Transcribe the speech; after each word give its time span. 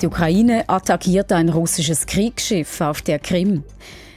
Die 0.00 0.06
Ukraine 0.06 0.66
attackiert 0.66 1.30
ein 1.30 1.50
russisches 1.50 2.06
Kriegsschiff 2.06 2.80
auf 2.80 3.02
der 3.02 3.18
Krim. 3.18 3.64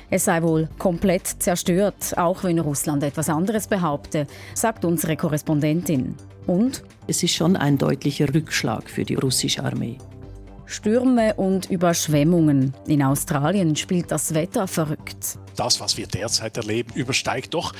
Es 0.09 0.25
sei 0.25 0.41
wohl 0.41 0.70
komplett 0.78 1.28
zerstört, 1.28 2.18
auch 2.18 2.46
wenn 2.46 2.59
Russland 2.59 3.04
etwas 3.04 3.28
anderes 3.28 3.68
behaupte, 3.68 4.25
sagt 4.54 4.86
unsere 4.86 5.18
Korrespondentin. 5.18 6.16
Und? 6.48 6.84
Es 7.07 7.21
ist 7.21 7.34
schon 7.34 7.57
ein 7.57 7.77
deutlicher 7.77 8.34
Rückschlag 8.34 8.89
für 8.89 9.04
die 9.04 9.16
russische 9.16 9.64
Armee. 9.64 9.98
Stürme 10.74 11.36
und 11.36 11.70
Überschwemmungen. 11.70 12.73
In 12.88 13.04
Australien 13.04 13.76
spielt 13.76 14.12
das 14.12 14.34
Wetter 14.34 14.68
verrückt. 14.68 15.38
Das, 15.55 15.80
was 15.80 15.98
wir 15.98 16.08
derzeit 16.08 16.58
erleben, 16.58 16.92
übersteigt 16.96 17.54
doch, 17.54 17.73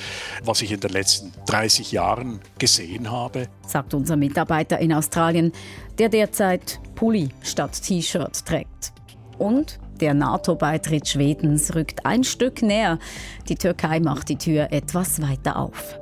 was 0.44 0.62
ich 0.62 0.70
in 0.70 0.78
den 0.78 0.90
letzten 0.90 1.32
30 1.46 1.90
Jahren 1.90 2.40
gesehen 2.58 3.10
habe. 3.10 3.48
Sagt 3.66 3.94
unser 3.94 4.16
Mitarbeiter 4.16 4.78
in 4.78 4.92
Australien, 4.92 5.50
der 5.98 6.08
derzeit 6.08 6.80
Pulli 6.94 7.30
statt 7.42 7.82
T-Shirt 7.82 8.46
trägt. 8.46 8.92
Und 9.38 9.80
der 10.00 10.14
NATO-Beitritt 10.14 11.08
Schwedens 11.08 11.74
rückt 11.74 12.06
ein 12.06 12.22
Stück 12.22 12.62
näher. 12.62 13.00
Die 13.48 13.56
Türkei 13.56 13.98
macht 13.98 14.28
die 14.28 14.38
Tür 14.38 14.68
etwas 14.70 15.20
weiter 15.20 15.56
auf. 15.56 15.98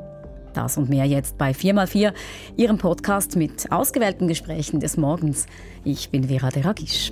Das 0.55 0.77
und 0.77 0.88
mehr 0.88 1.05
jetzt 1.05 1.38
bei 1.38 1.52
4x4, 1.52 2.12
Ihrem 2.56 2.79
Podcast 2.79 3.37
mit 3.37 3.70
ausgewählten 3.73 4.29
Gesprächen 4.29 4.80
des 4.80 4.97
Morgens. 4.97 5.47
Ich 5.84 6.11
bin 6.11 6.25
Vera 6.25 6.51
Deragisch. 6.51 7.11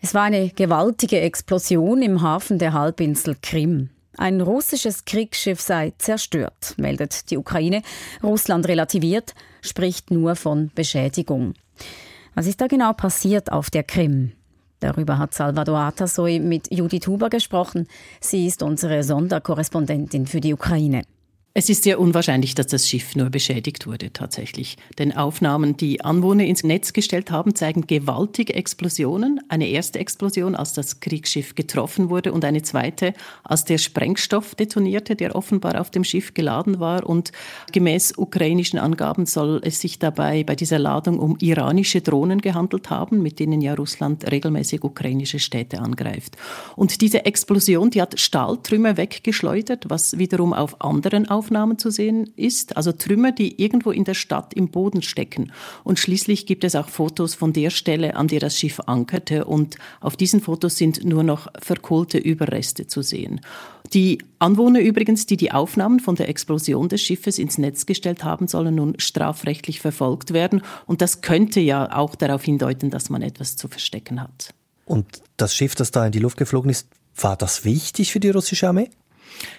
Es 0.00 0.14
war 0.14 0.24
eine 0.24 0.50
gewaltige 0.50 1.20
Explosion 1.20 2.02
im 2.02 2.22
Hafen 2.22 2.58
der 2.58 2.72
Halbinsel 2.72 3.36
Krim. 3.40 3.90
Ein 4.18 4.40
russisches 4.40 5.04
Kriegsschiff 5.04 5.60
sei 5.60 5.92
zerstört, 5.98 6.74
meldet 6.76 7.30
die 7.30 7.38
Ukraine. 7.38 7.82
Russland 8.22 8.68
relativiert, 8.68 9.34
spricht 9.62 10.10
nur 10.10 10.36
von 10.36 10.70
Beschädigung. 10.74 11.54
Was 12.34 12.46
ist 12.46 12.60
da 12.60 12.66
genau 12.66 12.92
passiert 12.92 13.52
auf 13.52 13.70
der 13.70 13.84
Krim? 13.84 14.32
Darüber 14.82 15.16
hat 15.18 15.32
Salvador 15.32 15.78
Atasoy 15.78 16.40
mit 16.40 16.66
Judith 16.72 17.06
Huber 17.06 17.30
gesprochen. 17.30 17.86
Sie 18.20 18.48
ist 18.48 18.64
unsere 18.64 19.04
Sonderkorrespondentin 19.04 20.26
für 20.26 20.40
die 20.40 20.52
Ukraine. 20.52 21.02
Es 21.54 21.68
ist 21.68 21.82
sehr 21.82 22.00
unwahrscheinlich, 22.00 22.54
dass 22.54 22.68
das 22.68 22.88
Schiff 22.88 23.14
nur 23.14 23.28
beschädigt 23.28 23.86
wurde 23.86 24.10
tatsächlich. 24.10 24.78
Denn 24.98 25.14
Aufnahmen, 25.14 25.76
die 25.76 26.02
Anwohner 26.02 26.44
ins 26.44 26.64
Netz 26.64 26.94
gestellt 26.94 27.30
haben, 27.30 27.54
zeigen 27.54 27.86
gewaltige 27.86 28.54
Explosionen. 28.54 29.38
Eine 29.48 29.68
erste 29.68 29.98
Explosion, 29.98 30.54
als 30.54 30.72
das 30.72 31.00
Kriegsschiff 31.00 31.54
getroffen 31.54 32.08
wurde 32.08 32.32
und 32.32 32.46
eine 32.46 32.62
zweite, 32.62 33.12
als 33.44 33.66
der 33.66 33.76
Sprengstoff 33.76 34.54
detonierte, 34.54 35.14
der 35.14 35.36
offenbar 35.36 35.78
auf 35.78 35.90
dem 35.90 36.04
Schiff 36.04 36.32
geladen 36.32 36.80
war. 36.80 37.06
Und 37.06 37.32
gemäß 37.70 38.14
ukrainischen 38.16 38.78
Angaben 38.78 39.26
soll 39.26 39.60
es 39.62 39.78
sich 39.78 39.98
dabei 39.98 40.44
bei 40.44 40.56
dieser 40.56 40.78
Ladung 40.78 41.18
um 41.18 41.36
iranische 41.38 42.00
Drohnen 42.00 42.40
gehandelt 42.40 42.88
haben, 42.88 43.20
mit 43.20 43.40
denen 43.40 43.60
ja 43.60 43.74
Russland 43.74 44.30
regelmäßig 44.30 44.84
ukrainische 44.84 45.38
Städte 45.38 45.80
angreift. 45.80 46.38
Und 46.76 47.02
diese 47.02 47.26
Explosion, 47.26 47.90
die 47.90 48.00
hat 48.00 48.18
Stahltrümmer 48.18 48.96
weggeschleudert, 48.96 49.90
was 49.90 50.16
wiederum 50.16 50.54
auf 50.54 50.80
anderen 50.80 51.28
Aufnahmen 51.42 51.76
zu 51.76 51.90
sehen 51.90 52.32
ist, 52.36 52.76
also 52.76 52.92
Trümmer, 52.92 53.32
die 53.32 53.60
irgendwo 53.60 53.90
in 53.90 54.04
der 54.04 54.14
Stadt 54.14 54.54
im 54.54 54.68
Boden 54.68 55.02
stecken. 55.02 55.50
Und 55.82 55.98
schließlich 55.98 56.46
gibt 56.46 56.62
es 56.62 56.76
auch 56.76 56.88
Fotos 56.88 57.34
von 57.34 57.52
der 57.52 57.70
Stelle, 57.70 58.14
an 58.14 58.28
der 58.28 58.38
das 58.38 58.56
Schiff 58.56 58.78
ankerte. 58.86 59.44
Und 59.44 59.76
auf 60.00 60.16
diesen 60.16 60.40
Fotos 60.40 60.76
sind 60.76 61.04
nur 61.04 61.24
noch 61.24 61.48
verkohlte 61.60 62.18
Überreste 62.18 62.86
zu 62.86 63.02
sehen. 63.02 63.40
Die 63.92 64.18
Anwohner 64.38 64.80
übrigens, 64.80 65.26
die 65.26 65.36
die 65.36 65.50
Aufnahmen 65.50 65.98
von 65.98 66.14
der 66.14 66.28
Explosion 66.28 66.88
des 66.88 67.02
Schiffes 67.02 67.40
ins 67.40 67.58
Netz 67.58 67.86
gestellt 67.86 68.22
haben, 68.22 68.46
sollen 68.46 68.76
nun 68.76 68.94
strafrechtlich 68.98 69.80
verfolgt 69.80 70.32
werden. 70.32 70.62
Und 70.86 71.02
das 71.02 71.22
könnte 71.22 71.58
ja 71.58 71.92
auch 71.96 72.14
darauf 72.14 72.44
hindeuten, 72.44 72.90
dass 72.90 73.10
man 73.10 73.20
etwas 73.20 73.56
zu 73.56 73.66
verstecken 73.66 74.20
hat. 74.20 74.54
Und 74.84 75.24
das 75.36 75.56
Schiff, 75.56 75.74
das 75.74 75.90
da 75.90 76.06
in 76.06 76.12
die 76.12 76.20
Luft 76.20 76.36
geflogen 76.36 76.70
ist, 76.70 76.86
war 77.16 77.36
das 77.36 77.64
wichtig 77.64 78.12
für 78.12 78.20
die 78.20 78.30
russische 78.30 78.68
Armee? 78.68 78.90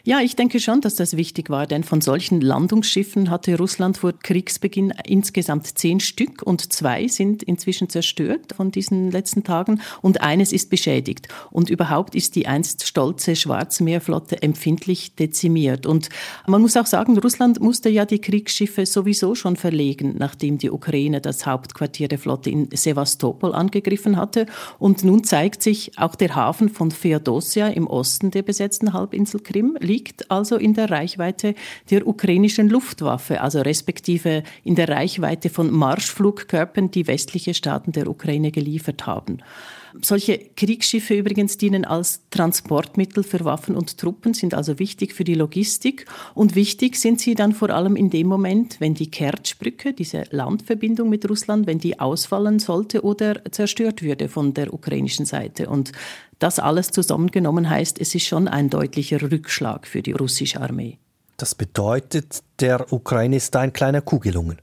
Ja, 0.04 0.20
ich 0.20 0.36
denke 0.36 0.60
schon, 0.60 0.82
dass 0.82 0.96
das 0.96 1.16
wichtig 1.16 1.50
war, 1.50 1.66
denn 1.66 1.84
von 1.84 2.02
solchen 2.02 2.42
Landungsschiffen 2.42 3.30
hatte 3.30 3.58
Russland 3.58 3.98
vor 3.98 4.12
Kriegsbeginn 4.12 4.94
insgesamt 5.06 5.66
zehn 5.78 6.00
Stück 6.02 6.42
und 6.42 6.74
zwei 6.74 7.08
sind 7.08 7.42
inzwischen 7.42 7.88
zerstört 7.88 8.54
von 8.56 8.72
diesen 8.72 9.12
letzten 9.12 9.44
Tagen 9.44 9.82
und 10.02 10.22
eines 10.22 10.52
ist 10.52 10.70
beschädigt. 10.70 11.30
Und 11.52 11.70
überhaupt 11.70 12.16
ist 12.16 12.36
die 12.36 12.48
einst 12.48 12.86
stolze 12.86 13.36
Schwarzmeerflotte 13.36 14.42
empfindlich 14.42 15.16
dezimiert. 15.16 15.86
Und 15.86 16.10
man 16.48 16.62
muss 16.62 16.76
auch 16.76 16.86
sagen, 16.86 17.18
Russland 17.18 17.62
musste 17.62 17.90
ja 17.90 18.06
die 18.06 18.20
Kriegsschiffe 18.20 18.86
sowieso 18.86 19.36
schon 19.36 19.56
verlegen, 19.56 20.16
nachdem 20.18 20.58
die 20.58 20.70
Ukraine 20.70 21.22
das 21.22 21.46
Hauptquartier 21.46 22.10
der 22.10 22.20
Flotte 22.20 22.50
in 22.50 22.68
Sevastopol 22.74 23.54
angegriffen 23.54 24.18
hatte. 24.18 24.48
Und 24.80 25.06
nun 25.06 25.24
zeigt 25.24 25.64
sich 25.64 25.98
auch 25.98 26.16
der 26.16 26.36
Hafen 26.36 26.68
von 26.68 26.92
Feodosia 26.92 27.70
im 27.70 27.88
Osten 27.88 28.32
der 28.32 28.42
besetzten 28.42 28.92
Halbinsel 28.92 29.40
Krim 29.40 29.63
liegt 29.80 30.30
also 30.30 30.56
in 30.58 30.74
der 30.74 30.90
Reichweite 30.90 31.56
der 31.90 32.08
ukrainischen 32.08 32.70
Luftwaffe, 32.70 33.42
also 33.42 33.62
respektive 33.62 34.44
in 34.64 34.76
der 34.76 34.90
Reichweite 34.90 35.50
von 35.50 35.72
Marschflugkörpern, 35.72 36.92
die 36.92 37.08
westliche 37.08 37.54
Staaten 37.54 37.92
der 37.92 38.08
Ukraine 38.08 38.52
geliefert 38.52 39.06
haben. 39.06 39.40
Solche 40.02 40.40
Kriegsschiffe 40.56 41.14
übrigens 41.14 41.58
dienen 41.58 41.86
als 41.86 42.24
Transportmittel 42.32 43.24
für 43.24 43.46
Waffen 43.46 43.76
und 43.76 43.98
Truppen, 44.00 44.34
sind 44.34 44.56
also 44.56 44.80
wichtig 44.80 45.14
für 45.14 45.24
die 45.24 45.36
Logistik. 45.36 46.06
Und 46.34 46.56
wichtig 46.56 46.96
sind 46.96 47.20
sie 47.20 47.36
dann 47.36 47.54
vor 47.54 47.70
allem 47.70 47.96
in 47.96 48.10
dem 48.10 48.28
Moment, 48.28 48.78
wenn 48.80 48.96
die 48.96 49.12
Kertschbrücke, 49.12 49.94
diese 49.94 50.24
Landverbindung 50.32 51.10
mit 51.10 51.30
Russland, 51.30 51.68
wenn 51.68 51.78
die 51.78 52.00
ausfallen 52.00 52.58
sollte 52.58 53.04
oder 53.04 53.44
zerstört 53.52 54.02
würde 54.02 54.30
von 54.30 54.56
der 54.56 54.74
ukrainischen 54.74 55.28
Seite. 55.28 55.70
Und 55.70 55.92
das 56.44 56.60
alles 56.60 56.92
zusammengenommen 56.92 57.70
heißt, 57.70 58.00
es 58.02 58.14
ist 58.14 58.26
schon 58.26 58.50
ein 58.50 58.70
deutlicher 58.70 59.22
Rückschlag 59.22 59.88
für 59.88 60.02
die 60.02 60.12
russische 60.12 60.60
Armee. 60.60 61.00
Das 61.38 61.56
bedeutet, 61.56 62.44
der 62.60 62.92
Ukraine 62.92 63.38
ist 63.38 63.56
da 63.56 63.62
ein 63.62 63.72
kleiner 63.72 64.02
Kuh 64.02 64.20
gelungen. 64.20 64.58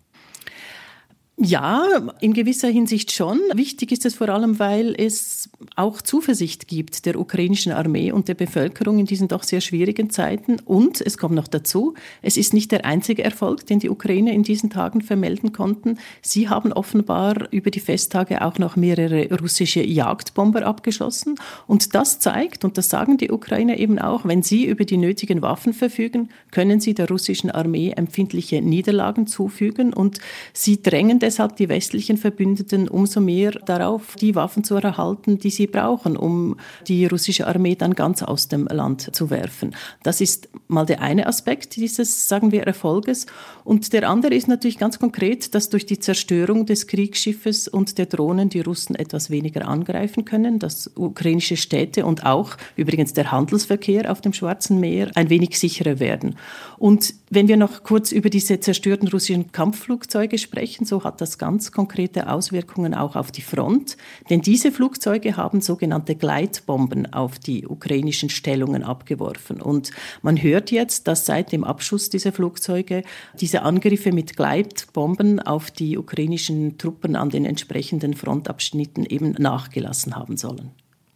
Ja, 1.43 1.87
in 2.21 2.35
gewisser 2.35 2.69
Hinsicht 2.69 3.13
schon. 3.13 3.41
Wichtig 3.55 3.93
ist 3.93 4.05
es 4.05 4.17
vor 4.17 4.29
allem, 4.29 4.59
weil 4.59 4.95
es 4.95 5.49
auch 5.75 6.03
Zuversicht 6.03 6.69
gibt 6.69 7.07
der 7.07 7.19
ukrainischen 7.19 7.73
Armee 7.73 8.13
und 8.13 8.29
der 8.29 8.35
Bevölkerung 8.35 8.99
in 8.99 9.07
diesen 9.07 9.27
doch 9.27 9.43
sehr 9.43 9.63
schwierigen 9.63 10.11
Zeiten. 10.11 10.59
Und 10.67 11.01
es 11.01 11.17
kommt 11.17 11.35
noch 11.35 11.49
dazu, 11.49 11.95
es 12.21 12.37
ist 12.37 12.53
nicht 12.53 12.73
der 12.73 12.85
einzige 12.85 13.25
Erfolg, 13.25 13.65
den 13.65 13.79
die 13.79 13.89
Ukraine 13.89 14.35
in 14.35 14.43
diesen 14.43 14.69
Tagen 14.69 15.01
vermelden 15.01 15.53
konnten. 15.53 15.99
Sie 16.21 16.51
haben 16.51 16.75
offenbar 16.75 17.51
über 17.53 17.71
die 17.71 17.81
Festtage 17.81 18.45
auch 18.45 18.59
noch 18.59 18.77
mehrere 18.77 19.35
russische 19.41 19.83
Jagdbomber 19.83 20.67
abgeschossen. 20.67 21.37
Und 21.67 21.95
das 21.95 22.19
zeigt, 22.19 22.67
und 22.67 22.77
das 22.77 22.91
sagen 22.91 23.17
die 23.17 23.31
Ukrainer 23.31 23.79
eben 23.79 23.99
auch, 23.99 24.27
wenn 24.27 24.43
sie 24.43 24.67
über 24.67 24.85
die 24.85 24.99
nötigen 24.99 25.41
Waffen 25.41 25.73
verfügen, 25.73 26.29
können 26.51 26.81
sie 26.81 26.93
der 26.93 27.09
russischen 27.09 27.51
Armee 27.51 27.93
empfindliche 27.97 28.61
Niederlagen 28.61 29.27
zufügen 29.27 29.95
und 29.95 30.19
sie 30.53 30.83
drängen 30.83 31.19
deshalb 31.31 31.55
die 31.55 31.69
westlichen 31.69 32.17
Verbündeten 32.17 32.89
umso 32.89 33.21
mehr 33.21 33.53
darauf, 33.53 34.17
die 34.17 34.35
Waffen 34.35 34.65
zu 34.65 34.75
erhalten, 34.75 35.39
die 35.39 35.51
sie 35.51 35.69
brauchen, 35.69 36.17
um 36.17 36.57
die 36.89 37.07
russische 37.07 37.47
Armee 37.47 37.77
dann 37.77 37.95
ganz 37.95 38.25
aus 38.25 38.49
dem 38.49 38.67
Land 38.67 39.15
zu 39.15 39.31
werfen. 39.31 39.77
Das 40.03 40.21
ist 40.21 40.49
mal 40.67 40.87
der 40.87 41.01
eine 41.01 41.29
Aspekt 41.29 41.77
dieses, 41.77 42.27
sagen 42.27 42.51
wir, 42.51 42.65
Erfolges. 42.65 43.27
Und 43.63 43.93
der 43.93 44.11
andere 44.11 44.35
ist 44.35 44.49
natürlich 44.49 44.77
ganz 44.77 44.99
konkret, 44.99 45.55
dass 45.55 45.69
durch 45.69 45.87
die 45.87 46.01
Zerstörung 46.01 46.67
des 46.67 46.89
Kriegsschiffes 46.89 47.69
und 47.69 47.97
der 47.97 48.07
Drohnen 48.07 48.49
die 48.49 48.63
Russen 48.63 48.97
etwas 48.97 49.31
weniger 49.31 49.69
angreifen 49.69 50.25
können, 50.25 50.59
dass 50.59 50.91
ukrainische 50.97 51.57
Städte 51.57 52.07
und 52.07 52.27
auch 52.27 52.57
übrigens 52.75 53.13
der 53.13 53.31
Handelsverkehr 53.31 54.11
auf 54.11 54.21
dem 54.21 54.33
Schwarzen 54.33 54.81
Meer 54.81 55.13
ein 55.15 55.31
wenig 55.31 55.61
sicherer 55.61 56.01
werden. 56.01 56.35
Und 56.77 57.15
wenn 57.31 57.47
wir 57.47 57.57
noch 57.57 57.85
kurz 57.85 58.11
über 58.11 58.31
diese 58.31 58.59
zerstörten 58.59 59.07
russischen 59.07 59.53
Kampfflugzeuge 59.53 60.37
sprechen, 60.39 60.85
so 60.85 61.05
hat 61.05 61.20
das 61.21 61.39
ganz 61.39 61.73
konkrete 61.73 62.31
Auswirkungen 62.31 62.95
auch 62.95 63.17
auf 63.17 63.31
die 63.31 63.43
Front. 63.43 63.97
Denn 64.29 64.41
diese 64.41 64.73
Flugzeuge 64.73 65.37
haben 65.37 65.61
sogenannte 65.61 66.15
Gleitbomben 66.15 67.13
auf 67.13 67.39
die 67.39 67.67
ukrainischen 67.67 68.31
Stellungen 68.31 68.83
abgeworfen. 68.83 69.61
Und 69.61 69.91
man 70.23 70.41
hört 70.43 70.71
jetzt, 70.71 71.07
dass 71.09 71.27
seit 71.27 71.53
dem 71.53 71.65
Abschuss 71.65 72.11
dieser 72.11 72.33
Flugzeuge 72.33 73.03
diese 73.41 73.63
Angriffe 73.63 74.13
mit 74.13 74.37
Gleitbomben 74.37 75.41
auf 75.41 75.71
die 75.71 75.99
ukrainischen 75.99 76.79
Truppen 76.79 77.17
an 77.17 77.31
den 77.31 77.45
entsprechenden 77.45 78.15
Frontabschnitten 78.15 79.05
eben 79.05 79.33
nachgelassen 79.33 80.17
haben 80.17 80.37
sollen. 80.37 80.71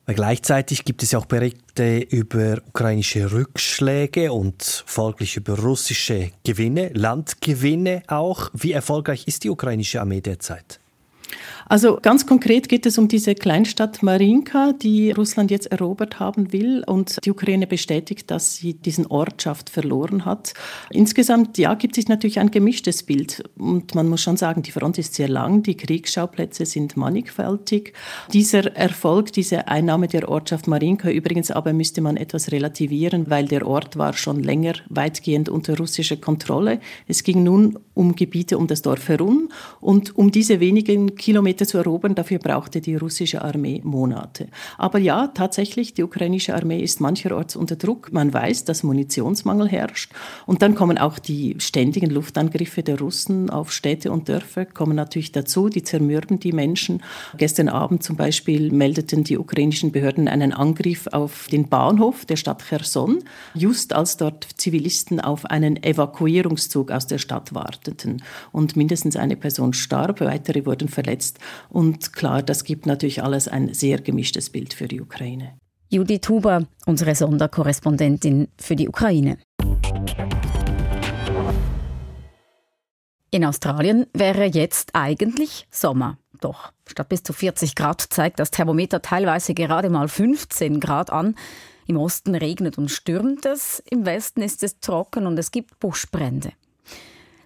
Gleichzeitig 0.06 0.84
gibt 0.84 1.02
es 1.02 1.12
ja 1.12 1.18
auch 1.18 1.24
Berichte 1.24 1.98
über 1.98 2.58
ukrainische 2.68 3.32
Rückschläge 3.32 4.32
und 4.32 4.84
folglich 4.86 5.36
über 5.36 5.58
russische 5.58 6.30
Gewinne, 6.44 6.90
Landgewinne 6.92 8.02
auch. 8.08 8.50
Wie 8.52 8.72
erfolgreich 8.72 9.26
ist 9.26 9.44
die 9.44 9.50
ukrainische 9.50 10.02
Armee 10.02 10.20
derzeit? 10.20 10.78
Also 11.66 11.98
ganz 12.00 12.26
konkret 12.26 12.68
geht 12.68 12.86
es 12.86 12.98
um 12.98 13.08
diese 13.08 13.34
Kleinstadt 13.34 14.02
Marinka, 14.02 14.72
die 14.72 15.10
Russland 15.10 15.50
jetzt 15.50 15.66
erobert 15.72 16.20
haben 16.20 16.52
will 16.52 16.84
und 16.86 17.18
die 17.24 17.30
Ukraine 17.30 17.66
bestätigt, 17.66 18.30
dass 18.30 18.56
sie 18.56 18.74
diesen 18.74 19.06
Ortschaft 19.06 19.70
verloren 19.70 20.24
hat. 20.24 20.54
Insgesamt 20.90 21.56
ja, 21.58 21.74
gibt 21.74 21.96
es 21.96 22.08
natürlich 22.08 22.38
ein 22.38 22.50
gemischtes 22.50 23.02
Bild 23.02 23.42
und 23.56 23.94
man 23.94 24.08
muss 24.08 24.22
schon 24.22 24.36
sagen, 24.36 24.62
die 24.62 24.72
Front 24.72 24.98
ist 24.98 25.14
sehr 25.14 25.28
lang, 25.28 25.62
die 25.62 25.76
Kriegsschauplätze 25.76 26.66
sind 26.66 26.96
mannigfaltig. 26.96 27.94
Dieser 28.32 28.76
Erfolg, 28.76 29.32
diese 29.32 29.68
Einnahme 29.68 30.08
der 30.08 30.28
Ortschaft 30.28 30.66
Marinka 30.66 31.10
übrigens 31.10 31.50
aber 31.50 31.72
müsste 31.72 32.00
man 32.00 32.16
etwas 32.16 32.52
relativieren, 32.52 33.30
weil 33.30 33.46
der 33.46 33.66
Ort 33.66 33.96
war 33.96 34.12
schon 34.12 34.42
länger 34.42 34.74
weitgehend 34.88 35.48
unter 35.48 35.76
russischer 35.78 36.16
Kontrolle. 36.16 36.80
Es 37.08 37.22
ging 37.22 37.42
nun 37.42 37.78
um 37.94 38.14
Gebiete 38.16 38.58
um 38.58 38.66
das 38.66 38.82
Dorf 38.82 39.08
herum 39.08 39.50
und 39.80 40.16
um 40.16 40.30
diese 40.30 40.60
wenigen 40.60 41.14
Kilometer 41.14 41.53
zu 41.56 41.78
erobern, 41.78 42.14
dafür 42.14 42.38
brauchte 42.38 42.80
die 42.80 42.96
russische 42.96 43.42
Armee 43.42 43.80
Monate. 43.84 44.48
Aber 44.78 44.98
ja, 44.98 45.28
tatsächlich, 45.28 45.94
die 45.94 46.02
ukrainische 46.02 46.54
Armee 46.54 46.80
ist 46.80 47.00
mancherorts 47.00 47.56
unter 47.56 47.76
Druck. 47.76 48.12
Man 48.12 48.32
weiß, 48.32 48.64
dass 48.64 48.82
Munitionsmangel 48.82 49.68
herrscht. 49.68 50.12
Und 50.46 50.62
dann 50.62 50.74
kommen 50.74 50.98
auch 50.98 51.18
die 51.18 51.56
ständigen 51.58 52.10
Luftangriffe 52.10 52.82
der 52.82 52.98
Russen 52.98 53.50
auf 53.50 53.72
Städte 53.72 54.10
und 54.10 54.28
Dörfer, 54.28 54.66
kommen 54.66 54.96
natürlich 54.96 55.32
dazu, 55.32 55.68
die 55.68 55.82
zermürben 55.82 56.40
die 56.40 56.52
Menschen. 56.52 57.02
Gestern 57.36 57.68
Abend 57.68 58.02
zum 58.02 58.16
Beispiel 58.16 58.72
meldeten 58.72 59.24
die 59.24 59.38
ukrainischen 59.38 59.92
Behörden 59.92 60.28
einen 60.28 60.52
Angriff 60.52 61.06
auf 61.12 61.46
den 61.50 61.68
Bahnhof 61.68 62.24
der 62.24 62.36
Stadt 62.36 62.62
Cherson, 62.66 63.22
just 63.54 63.92
als 63.92 64.16
dort 64.16 64.46
Zivilisten 64.56 65.20
auf 65.20 65.46
einen 65.46 65.82
Evakuierungszug 65.82 66.90
aus 66.90 67.06
der 67.06 67.18
Stadt 67.18 67.54
warteten. 67.54 68.22
Und 68.52 68.76
mindestens 68.76 69.16
eine 69.16 69.36
Person 69.36 69.72
starb, 69.72 70.20
weitere 70.20 70.66
wurden 70.66 70.88
verletzt. 70.88 71.38
Und 71.68 72.12
klar, 72.12 72.42
das 72.42 72.64
gibt 72.64 72.86
natürlich 72.86 73.22
alles 73.22 73.48
ein 73.48 73.72
sehr 73.74 74.00
gemischtes 74.00 74.50
Bild 74.50 74.74
für 74.74 74.88
die 74.88 75.00
Ukraine. 75.00 75.54
Judith 75.90 76.28
Huber, 76.28 76.66
unsere 76.86 77.14
Sonderkorrespondentin 77.14 78.48
für 78.58 78.76
die 78.76 78.88
Ukraine. 78.88 79.38
In 83.30 83.44
Australien 83.44 84.06
wäre 84.12 84.44
jetzt 84.44 84.90
eigentlich 84.94 85.66
Sommer. 85.70 86.18
Doch 86.40 86.72
statt 86.86 87.08
bis 87.08 87.22
zu 87.22 87.32
40 87.32 87.74
Grad 87.74 88.00
zeigt 88.00 88.38
das 88.38 88.50
Thermometer 88.50 89.02
teilweise 89.02 89.54
gerade 89.54 89.90
mal 89.90 90.08
15 90.08 90.78
Grad 90.78 91.10
an. 91.10 91.34
Im 91.86 91.96
Osten 91.96 92.34
regnet 92.34 92.78
und 92.78 92.90
stürmt 92.90 93.44
es, 93.44 93.82
im 93.90 94.06
Westen 94.06 94.40
ist 94.40 94.62
es 94.62 94.78
trocken 94.80 95.26
und 95.26 95.38
es 95.38 95.50
gibt 95.50 95.80
Buschbrände. 95.80 96.52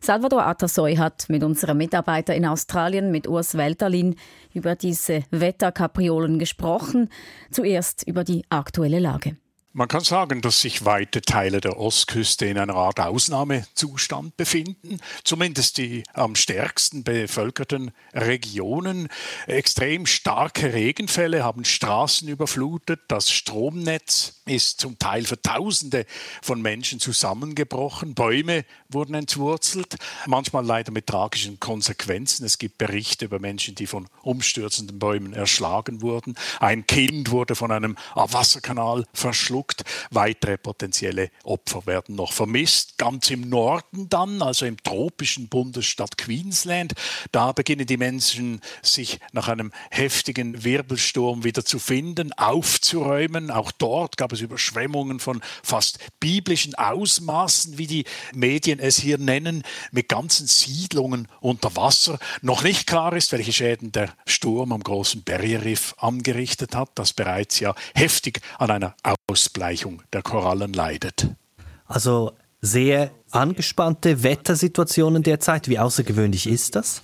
Salvador 0.01 0.47
Atasoy 0.47 0.97
hat 0.97 1.27
mit 1.29 1.43
unserem 1.43 1.79
Mitarbeiter 1.79 2.35
in 2.35 2.47
Australien, 2.47 3.11
mit 3.11 3.29
Urs 3.29 3.57
Welterlin, 3.57 4.17
über 4.55 4.75
diese 4.75 5.25
Wetterkapriolen 5.31 6.39
gesprochen. 6.39 7.09
Zuerst 7.51 8.07
über 8.07 8.25
die 8.25 8.45
aktuelle 8.49 8.99
Lage. 8.99 9.37
Man 9.79 9.87
kann 9.87 10.03
sagen, 10.03 10.41
dass 10.41 10.61
sich 10.61 10.87
weite 10.87 11.23
Teile 11.23 11.61
der 11.61 11.79
Ostküste 11.79 12.47
in 12.47 12.59
einer 12.59 12.75
Art 12.75 12.99
Ausnahmezustand 12.99 14.37
befinden, 14.37 14.99
zumindest 15.23 15.79
die 15.79 16.03
am 16.15 16.35
stärksten 16.35 17.05
bevölkerten 17.05 17.93
Regionen. 18.13 19.07
Extrem 19.47 20.07
starke 20.07 20.73
Regenfälle 20.73 21.45
haben 21.45 21.65
Straßen 21.65 22.27
überflutet, 22.27 23.03
das 23.07 23.31
Stromnetz 23.31 24.43
ist 24.47 24.81
zum 24.81 24.99
Teil 24.99 25.25
für 25.25 25.41
Tausende 25.41 26.07
von 26.43 26.61
Menschen 26.61 26.99
zusammengebrochen, 26.99 28.17
Bäume 28.17 28.65
wurden 28.89 29.15
entwurzelt, 29.15 29.95
manchmal 30.27 30.67
leider 30.67 30.91
mit 30.91 31.07
tragischen 31.07 31.61
Konsequenzen. 31.61 32.45
Es 32.45 32.59
gibt 32.59 32.79
Berichte 32.79 33.27
über 33.27 33.39
Menschen, 33.39 33.77
die 33.77 33.87
von 33.87 34.09
umstürzenden 34.23 34.99
Bäumen 34.99 35.35
erschlagen 35.35 36.03
wurden. 36.03 36.35
Ein 36.59 36.85
Kind 36.85 37.31
wurde 37.31 37.55
von 37.55 37.71
einem 37.71 37.97
Wasserkanal 38.17 39.05
verschluckt 39.13 39.68
verschluckt. 39.69 39.85
Weitere 40.11 40.59
potenzielle 40.59 41.31
Opfer 41.45 41.87
werden 41.87 42.15
noch 42.15 42.33
vermisst. 42.33 42.99
Ganz 42.99 43.31
im 43.31 43.49
Norden 43.49 44.09
dann, 44.09 44.43
also 44.43 44.67
im 44.67 44.77
tropischen 44.83 45.49
Bundesstaat 45.49 46.19
Queensland, 46.19 46.95
da 47.33 47.53
beginnen 47.53 47.87
die 47.87 47.97
Menschen 47.97 48.61
sich 48.83 49.19
nach 49.33 49.49
einem 49.49 49.73
heftigen 49.91 50.65
Wirbelsturm 50.65 51.45
wieder 51.45 51.65
zu 51.65 51.79
finden, 51.79 52.33
aufzuräumen. 52.33 53.51
Auch 53.51 53.73
dort 53.73 54.17
gab 54.17 54.33
es 54.33 54.41
Überschwemmungen 54.41 55.21
von 55.21 55.41
fast 55.63 55.99
biblischen 56.21 56.75
Ausmaßen, 56.75 57.79
wie 57.79 57.87
die 57.87 58.05
Medien 58.35 58.79
es 58.79 58.99
hier 58.99 59.19
nennen, 59.19 59.63
mit 59.93 60.09
ganzen 60.09 60.47
Siedlungen 60.47 61.29
unter 61.41 61.75
Wasser. 61.77 62.19
Noch 62.43 62.63
nicht 62.63 62.87
klar 62.87 63.15
ist, 63.15 63.33
welche 63.33 63.53
Schäden 63.53 63.93
der 63.93 64.15
Sturm 64.27 64.73
am 64.73 64.83
großen 64.83 65.23
Barrier 65.23 65.63
Reef 65.65 65.95
angerichtet 65.99 66.75
hat, 66.75 66.91
das 66.95 67.13
bereits 67.13 67.61
ja 67.61 67.75
heftig 67.95 68.41
an 68.59 68.71
einer 68.71 68.95
Ausbleichung 69.29 70.03
der 70.13 70.23
Korallen 70.23 70.73
leidet. 70.73 71.29
Also 71.87 72.33
sehr 72.61 73.11
angespannte 73.31 74.23
Wettersituationen 74.23 75.23
derzeit. 75.23 75.69
Wie 75.69 75.79
außergewöhnlich 75.79 76.47
ist 76.47 76.75
das? 76.75 77.03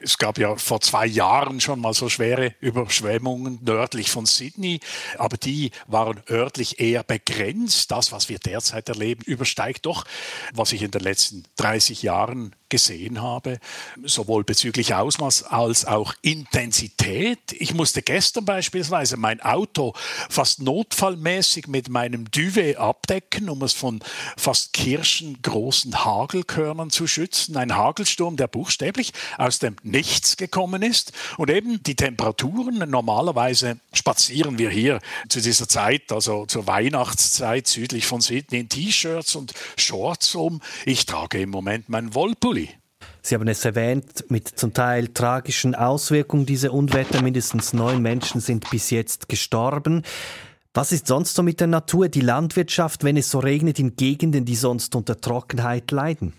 Es 0.00 0.18
gab 0.18 0.38
ja 0.38 0.54
vor 0.56 0.82
zwei 0.82 1.06
Jahren 1.06 1.60
schon 1.60 1.80
mal 1.80 1.94
so 1.94 2.10
schwere 2.10 2.54
Überschwemmungen 2.60 3.58
nördlich 3.62 4.10
von 4.10 4.26
Sydney, 4.26 4.80
aber 5.16 5.38
die 5.38 5.70
waren 5.86 6.22
örtlich 6.28 6.78
eher 6.78 7.02
begrenzt. 7.02 7.90
Das, 7.90 8.12
was 8.12 8.28
wir 8.28 8.38
derzeit 8.38 8.88
erleben, 8.90 9.22
übersteigt 9.24 9.86
doch, 9.86 10.04
was 10.52 10.72
ich 10.72 10.82
in 10.82 10.90
den 10.90 11.00
letzten 11.00 11.44
30 11.56 12.02
Jahren 12.02 12.54
gesehen 12.74 13.22
habe, 13.22 13.60
sowohl 14.02 14.42
bezüglich 14.42 14.94
Ausmaß 14.94 15.44
als 15.44 15.84
auch 15.84 16.12
Intensität. 16.22 17.38
Ich 17.52 17.72
musste 17.72 18.02
gestern 18.02 18.44
beispielsweise 18.44 19.16
mein 19.16 19.40
Auto 19.40 19.92
fast 20.28 20.60
notfallmäßig 20.60 21.68
mit 21.68 21.88
meinem 21.88 22.28
Duvet 22.32 22.76
abdecken, 22.76 23.48
um 23.48 23.62
es 23.62 23.74
von 23.74 24.00
fast 24.36 24.72
kirschengroßen 24.72 26.04
Hagelkörnern 26.04 26.90
zu 26.90 27.06
schützen. 27.06 27.56
Ein 27.56 27.76
Hagelsturm, 27.76 28.36
der 28.36 28.48
buchstäblich 28.48 29.12
aus 29.38 29.60
dem 29.60 29.76
Nichts 29.84 30.36
gekommen 30.36 30.82
ist. 30.82 31.12
Und 31.36 31.50
eben 31.50 31.80
die 31.84 31.94
Temperaturen, 31.94 32.90
normalerweise 32.90 33.78
spazieren 33.92 34.58
wir 34.58 34.70
hier 34.70 34.98
zu 35.28 35.40
dieser 35.40 35.68
Zeit, 35.68 36.10
also 36.10 36.46
zur 36.46 36.66
Weihnachtszeit 36.66 37.68
südlich 37.68 38.04
von 38.04 38.20
Sydney 38.20 38.58
in 38.58 38.68
T-Shirts 38.68 39.36
und 39.36 39.54
Shorts 39.76 40.34
um. 40.34 40.60
Ich 40.86 41.06
trage 41.06 41.40
im 41.40 41.50
Moment 41.50 41.88
meinen 41.88 42.14
Wollpulli. 42.14 42.63
Sie 43.26 43.34
haben 43.34 43.48
es 43.48 43.64
erwähnt, 43.64 44.26
mit 44.28 44.48
zum 44.48 44.74
Teil 44.74 45.08
tragischen 45.08 45.74
Auswirkungen 45.74 46.44
dieser 46.44 46.74
Unwetter. 46.74 47.22
Mindestens 47.22 47.72
neun 47.72 48.02
Menschen 48.02 48.42
sind 48.42 48.68
bis 48.68 48.90
jetzt 48.90 49.30
gestorben. 49.30 50.02
Was 50.74 50.92
ist 50.92 51.06
sonst 51.06 51.34
so 51.34 51.42
mit 51.42 51.58
der 51.58 51.66
Natur, 51.66 52.10
die 52.10 52.20
Landwirtschaft, 52.20 53.02
wenn 53.02 53.16
es 53.16 53.30
so 53.30 53.38
regnet 53.38 53.78
in 53.78 53.96
Gegenden, 53.96 54.44
die 54.44 54.56
sonst 54.56 54.94
unter 54.94 55.18
Trockenheit 55.18 55.90
leiden? 55.90 56.34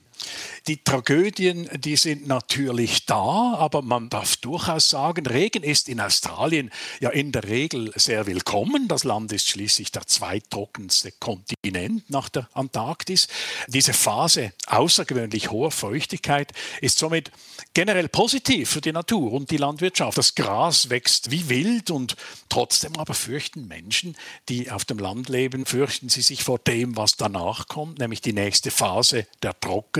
Die 0.67 0.83
Tragödien, 0.83 1.69
die 1.75 1.95
sind 1.95 2.27
natürlich 2.27 3.05
da, 3.05 3.53
aber 3.55 3.83
man 3.83 4.09
darf 4.09 4.35
durchaus 4.37 4.89
sagen, 4.89 5.27
Regen 5.27 5.61
ist 5.61 5.87
in 5.89 6.01
Australien 6.01 6.71
ja 6.99 7.11
in 7.11 7.31
der 7.31 7.43
Regel 7.43 7.91
sehr 7.95 8.25
willkommen. 8.25 8.87
Das 8.87 9.03
Land 9.03 9.31
ist 9.31 9.47
schließlich 9.47 9.91
der 9.91 10.07
zweittrockenste 10.07 11.11
Kontinent 11.11 12.09
nach 12.09 12.29
der 12.29 12.49
Antarktis. 12.53 13.27
Diese 13.67 13.93
Phase 13.93 14.53
außergewöhnlich 14.65 15.51
hoher 15.51 15.69
Feuchtigkeit 15.69 16.51
ist 16.81 16.97
somit 16.97 17.31
generell 17.75 18.07
positiv 18.07 18.71
für 18.71 18.81
die 18.81 18.91
Natur 18.91 19.33
und 19.33 19.51
die 19.51 19.57
Landwirtschaft. 19.57 20.17
Das 20.17 20.33
Gras 20.33 20.89
wächst 20.89 21.29
wie 21.29 21.47
wild 21.49 21.91
und 21.91 22.15
trotzdem 22.49 22.97
aber 22.97 23.13
fürchten 23.13 23.67
Menschen, 23.67 24.17
die 24.49 24.71
auf 24.71 24.85
dem 24.85 24.97
Land 24.97 25.29
leben, 25.29 25.65
fürchten 25.65 26.09
sie 26.09 26.21
sich 26.21 26.43
vor 26.43 26.57
dem, 26.57 26.97
was 26.97 27.17
danach 27.17 27.67
kommt, 27.67 27.99
nämlich 27.99 28.21
die 28.21 28.33
nächste 28.33 28.71
Phase 28.71 29.27
der 29.43 29.53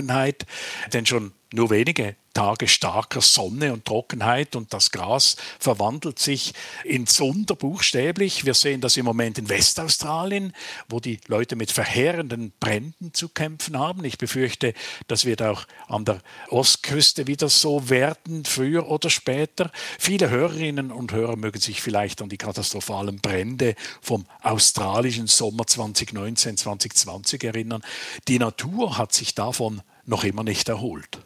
Trockenheit. 0.06 0.46
Denn 0.92 1.06
schon 1.06 1.32
nur 1.52 1.70
wenige 1.70 2.16
Tage 2.34 2.68
starker 2.68 3.22
Sonne 3.22 3.72
und 3.72 3.86
Trockenheit 3.86 4.56
und 4.56 4.74
das 4.74 4.90
Gras 4.90 5.36
verwandelt 5.58 6.18
sich 6.18 6.52
in 6.84 7.06
Zunder 7.06 7.54
buchstäblich. 7.54 8.44
Wir 8.44 8.52
sehen 8.52 8.82
das 8.82 8.98
im 8.98 9.06
Moment 9.06 9.38
in 9.38 9.48
Westaustralien, 9.48 10.52
wo 10.88 11.00
die 11.00 11.18
Leute 11.28 11.56
mit 11.56 11.70
verheerenden 11.70 12.52
Bränden 12.60 13.14
zu 13.14 13.30
kämpfen 13.30 13.78
haben. 13.78 14.04
Ich 14.04 14.18
befürchte, 14.18 14.74
das 15.06 15.24
wird 15.24 15.40
auch 15.40 15.66
an 15.88 16.04
der 16.04 16.20
Ostküste 16.50 17.26
wieder 17.26 17.48
so 17.48 17.88
werden, 17.88 18.44
früher 18.44 18.88
oder 18.88 19.08
später. 19.08 19.70
Viele 19.98 20.28
Hörerinnen 20.28 20.90
und 20.90 21.12
Hörer 21.12 21.36
mögen 21.36 21.60
sich 21.60 21.80
vielleicht 21.80 22.20
an 22.20 22.28
die 22.28 22.38
katastrophalen 22.38 23.18
Brände 23.20 23.76
vom 24.02 24.26
australischen 24.42 25.26
Sommer 25.28 25.64
2019-2020 25.64 27.46
erinnern. 27.46 27.82
Die 28.28 28.38
Natur 28.38 28.98
hat 28.98 29.14
sich 29.14 29.34
davon 29.34 29.80
noch 30.08 30.24
immer 30.24 30.42
nicht 30.42 30.68
erholt. 30.68 31.20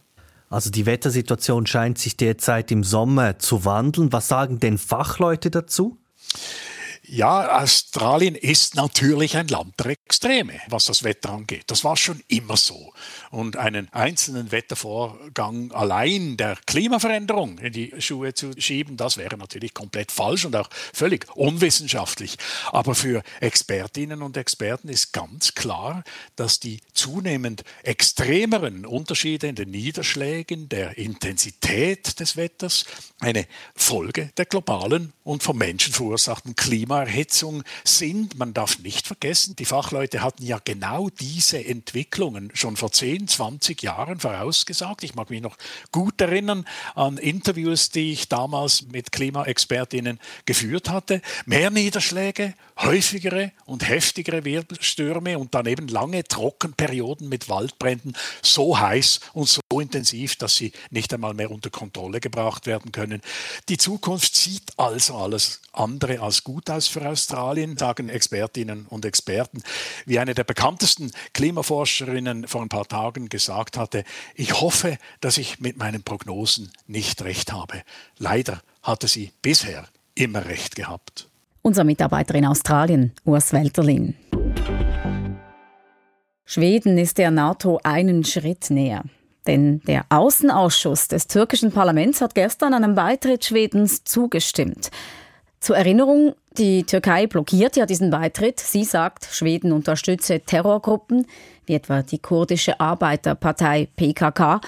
Also 0.48 0.70
die 0.70 0.84
Wettersituation 0.84 1.66
scheint 1.66 1.98
sich 1.98 2.16
derzeit 2.16 2.72
im 2.72 2.82
Sommer 2.82 3.38
zu 3.38 3.64
wandeln. 3.64 4.12
Was 4.12 4.28
sagen 4.28 4.58
denn 4.58 4.78
Fachleute 4.78 5.50
dazu? 5.50 5.96
Ja, 7.12 7.60
Australien 7.60 8.36
ist 8.36 8.76
natürlich 8.76 9.36
ein 9.36 9.48
Land 9.48 9.74
der 9.80 9.86
Extreme, 9.86 10.60
was 10.68 10.84
das 10.84 11.02
Wetter 11.02 11.30
angeht. 11.30 11.64
Das 11.66 11.82
war 11.82 11.96
schon 11.96 12.22
immer 12.28 12.56
so. 12.56 12.92
Und 13.32 13.56
einen 13.56 13.92
einzelnen 13.92 14.52
Wettervorgang 14.52 15.72
allein 15.72 16.36
der 16.36 16.56
Klimaveränderung 16.66 17.58
in 17.58 17.72
die 17.72 17.92
Schuhe 17.98 18.32
zu 18.34 18.52
schieben, 18.58 18.96
das 18.96 19.16
wäre 19.16 19.36
natürlich 19.36 19.74
komplett 19.74 20.12
falsch 20.12 20.44
und 20.44 20.54
auch 20.54 20.70
völlig 20.94 21.26
unwissenschaftlich. 21.34 22.36
Aber 22.70 22.94
für 22.94 23.24
Expertinnen 23.40 24.22
und 24.22 24.36
Experten 24.36 24.88
ist 24.88 25.12
ganz 25.12 25.56
klar, 25.56 26.04
dass 26.36 26.60
die 26.60 26.78
zunehmend 26.92 27.64
extremeren 27.82 28.86
Unterschiede 28.86 29.48
in 29.48 29.56
den 29.56 29.72
Niederschlägen, 29.72 30.68
der 30.68 30.96
Intensität 30.96 32.20
des 32.20 32.36
Wetters 32.36 32.84
eine 33.18 33.48
Folge 33.74 34.30
der 34.36 34.44
globalen 34.44 35.12
und 35.24 35.42
vom 35.42 35.58
Menschen 35.58 35.92
verursachten 35.92 36.54
Klimaerhitzung 37.00 37.62
sind. 37.84 38.38
Man 38.38 38.52
darf 38.54 38.78
nicht 38.78 39.06
vergessen, 39.06 39.56
die 39.56 39.64
Fachleute 39.64 40.22
hatten 40.22 40.44
ja 40.44 40.60
genau 40.62 41.08
diese 41.08 41.64
Entwicklungen 41.64 42.50
schon 42.54 42.76
vor 42.76 42.92
10, 42.92 43.28
20 43.28 43.82
Jahren 43.82 44.20
vorausgesagt. 44.20 45.04
Ich 45.04 45.14
mag 45.14 45.30
mich 45.30 45.40
noch 45.40 45.56
gut 45.92 46.20
erinnern 46.20 46.66
an 46.94 47.16
Interviews, 47.16 47.90
die 47.90 48.12
ich 48.12 48.28
damals 48.28 48.82
mit 48.88 49.12
Klimaexpertinnen 49.12 50.18
geführt 50.44 50.90
hatte. 50.90 51.22
Mehr 51.46 51.70
Niederschläge, 51.70 52.54
häufigere 52.78 53.52
und 53.64 53.88
heftigere 53.88 54.44
Wirbelstürme 54.44 55.38
und 55.38 55.54
daneben 55.54 55.88
lange 55.88 56.24
Trockenperioden 56.24 57.28
mit 57.28 57.48
Waldbränden 57.48 58.16
so 58.42 58.78
heiß 58.78 59.20
und 59.32 59.48
so 59.48 59.60
intensiv, 59.78 60.34
dass 60.36 60.56
sie 60.56 60.72
nicht 60.90 61.14
einmal 61.14 61.34
mehr 61.34 61.50
unter 61.50 61.70
Kontrolle 61.70 62.18
gebracht 62.18 62.66
werden 62.66 62.90
können. 62.90 63.20
Die 63.68 63.76
Zukunft 63.76 64.34
sieht 64.34 64.72
also 64.76 65.16
alles 65.16 65.60
andere 65.72 66.20
als 66.20 66.42
gut 66.42 66.68
aus 66.70 66.88
für 66.88 67.06
Australien, 67.06 67.76
sagen 67.76 68.08
Expertinnen 68.08 68.86
und 68.86 69.04
Experten. 69.04 69.62
Wie 70.06 70.18
eine 70.18 70.34
der 70.34 70.44
bekanntesten 70.44 71.12
Klimaforscherinnen 71.34 72.48
vor 72.48 72.62
ein 72.62 72.68
paar 72.68 72.88
Tagen 72.88 73.28
gesagt 73.28 73.76
hatte, 73.76 74.02
ich 74.34 74.60
hoffe, 74.60 74.98
dass 75.20 75.38
ich 75.38 75.60
mit 75.60 75.76
meinen 75.76 76.02
Prognosen 76.02 76.72
nicht 76.88 77.22
recht 77.22 77.52
habe. 77.52 77.82
Leider 78.18 78.62
hatte 78.82 79.06
sie 79.06 79.30
bisher 79.42 79.86
immer 80.14 80.46
recht 80.46 80.74
gehabt. 80.74 81.28
Unser 81.62 81.84
Mitarbeiter 81.84 82.34
in 82.34 82.46
Australien, 82.46 83.12
Urs 83.24 83.52
Welterlin. 83.52 84.16
Schweden 86.46 86.98
ist 86.98 87.18
der 87.18 87.30
NATO 87.30 87.78
einen 87.84 88.24
Schritt 88.24 88.70
näher. 88.70 89.04
Denn 89.50 89.80
der 89.80 90.06
Außenausschuss 90.10 91.08
des 91.08 91.26
türkischen 91.26 91.72
Parlaments 91.72 92.20
hat 92.20 92.36
gestern 92.36 92.72
einem 92.72 92.94
Beitritt 92.94 93.44
Schwedens 93.44 94.04
zugestimmt. 94.04 94.92
Zur 95.58 95.76
Erinnerung, 95.76 96.36
die 96.56 96.84
Türkei 96.84 97.26
blockiert 97.26 97.74
ja 97.76 97.84
diesen 97.84 98.10
Beitritt. 98.10 98.60
Sie 98.60 98.84
sagt, 98.84 99.24
Schweden 99.24 99.72
unterstütze 99.72 100.38
Terrorgruppen, 100.38 101.26
wie 101.66 101.74
etwa 101.74 102.02
die 102.02 102.20
kurdische 102.20 102.78
Arbeiterpartei 102.78 103.88
PKK. 103.96 104.60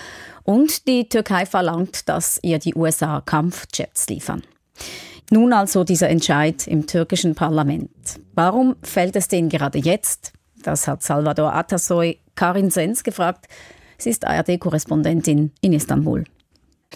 Und 0.43 0.89
die 0.89 1.09
Türkei 1.09 1.47
verlangt, 1.47 2.09
dass 2.09 2.41
ihr 2.43 2.59
die 2.59 2.75
USA 2.75 3.21
Kampfjets 3.21 4.09
liefern. 4.09 4.43
Nun 5.31 5.53
also 5.53 5.85
dieser 5.85 6.09
Entscheid 6.09 6.67
im 6.67 6.89
türkischen 6.89 7.37
Parlament. 7.37 8.19
Warum 8.35 8.75
fällt 8.83 9.15
es 9.15 9.29
denen 9.29 9.49
gerade 9.49 9.79
jetzt? 9.79 10.33
Das 10.65 10.89
hat 10.89 11.05
Salvador 11.05 11.55
Atasoy 11.55 12.19
Karin 12.35 12.71
Sens 12.71 13.05
gefragt. 13.05 13.47
Sie 14.03 14.11
ist 14.11 14.25
ARD-Korrespondentin 14.25 15.53
in 15.61 15.73
Istanbul. 15.73 16.25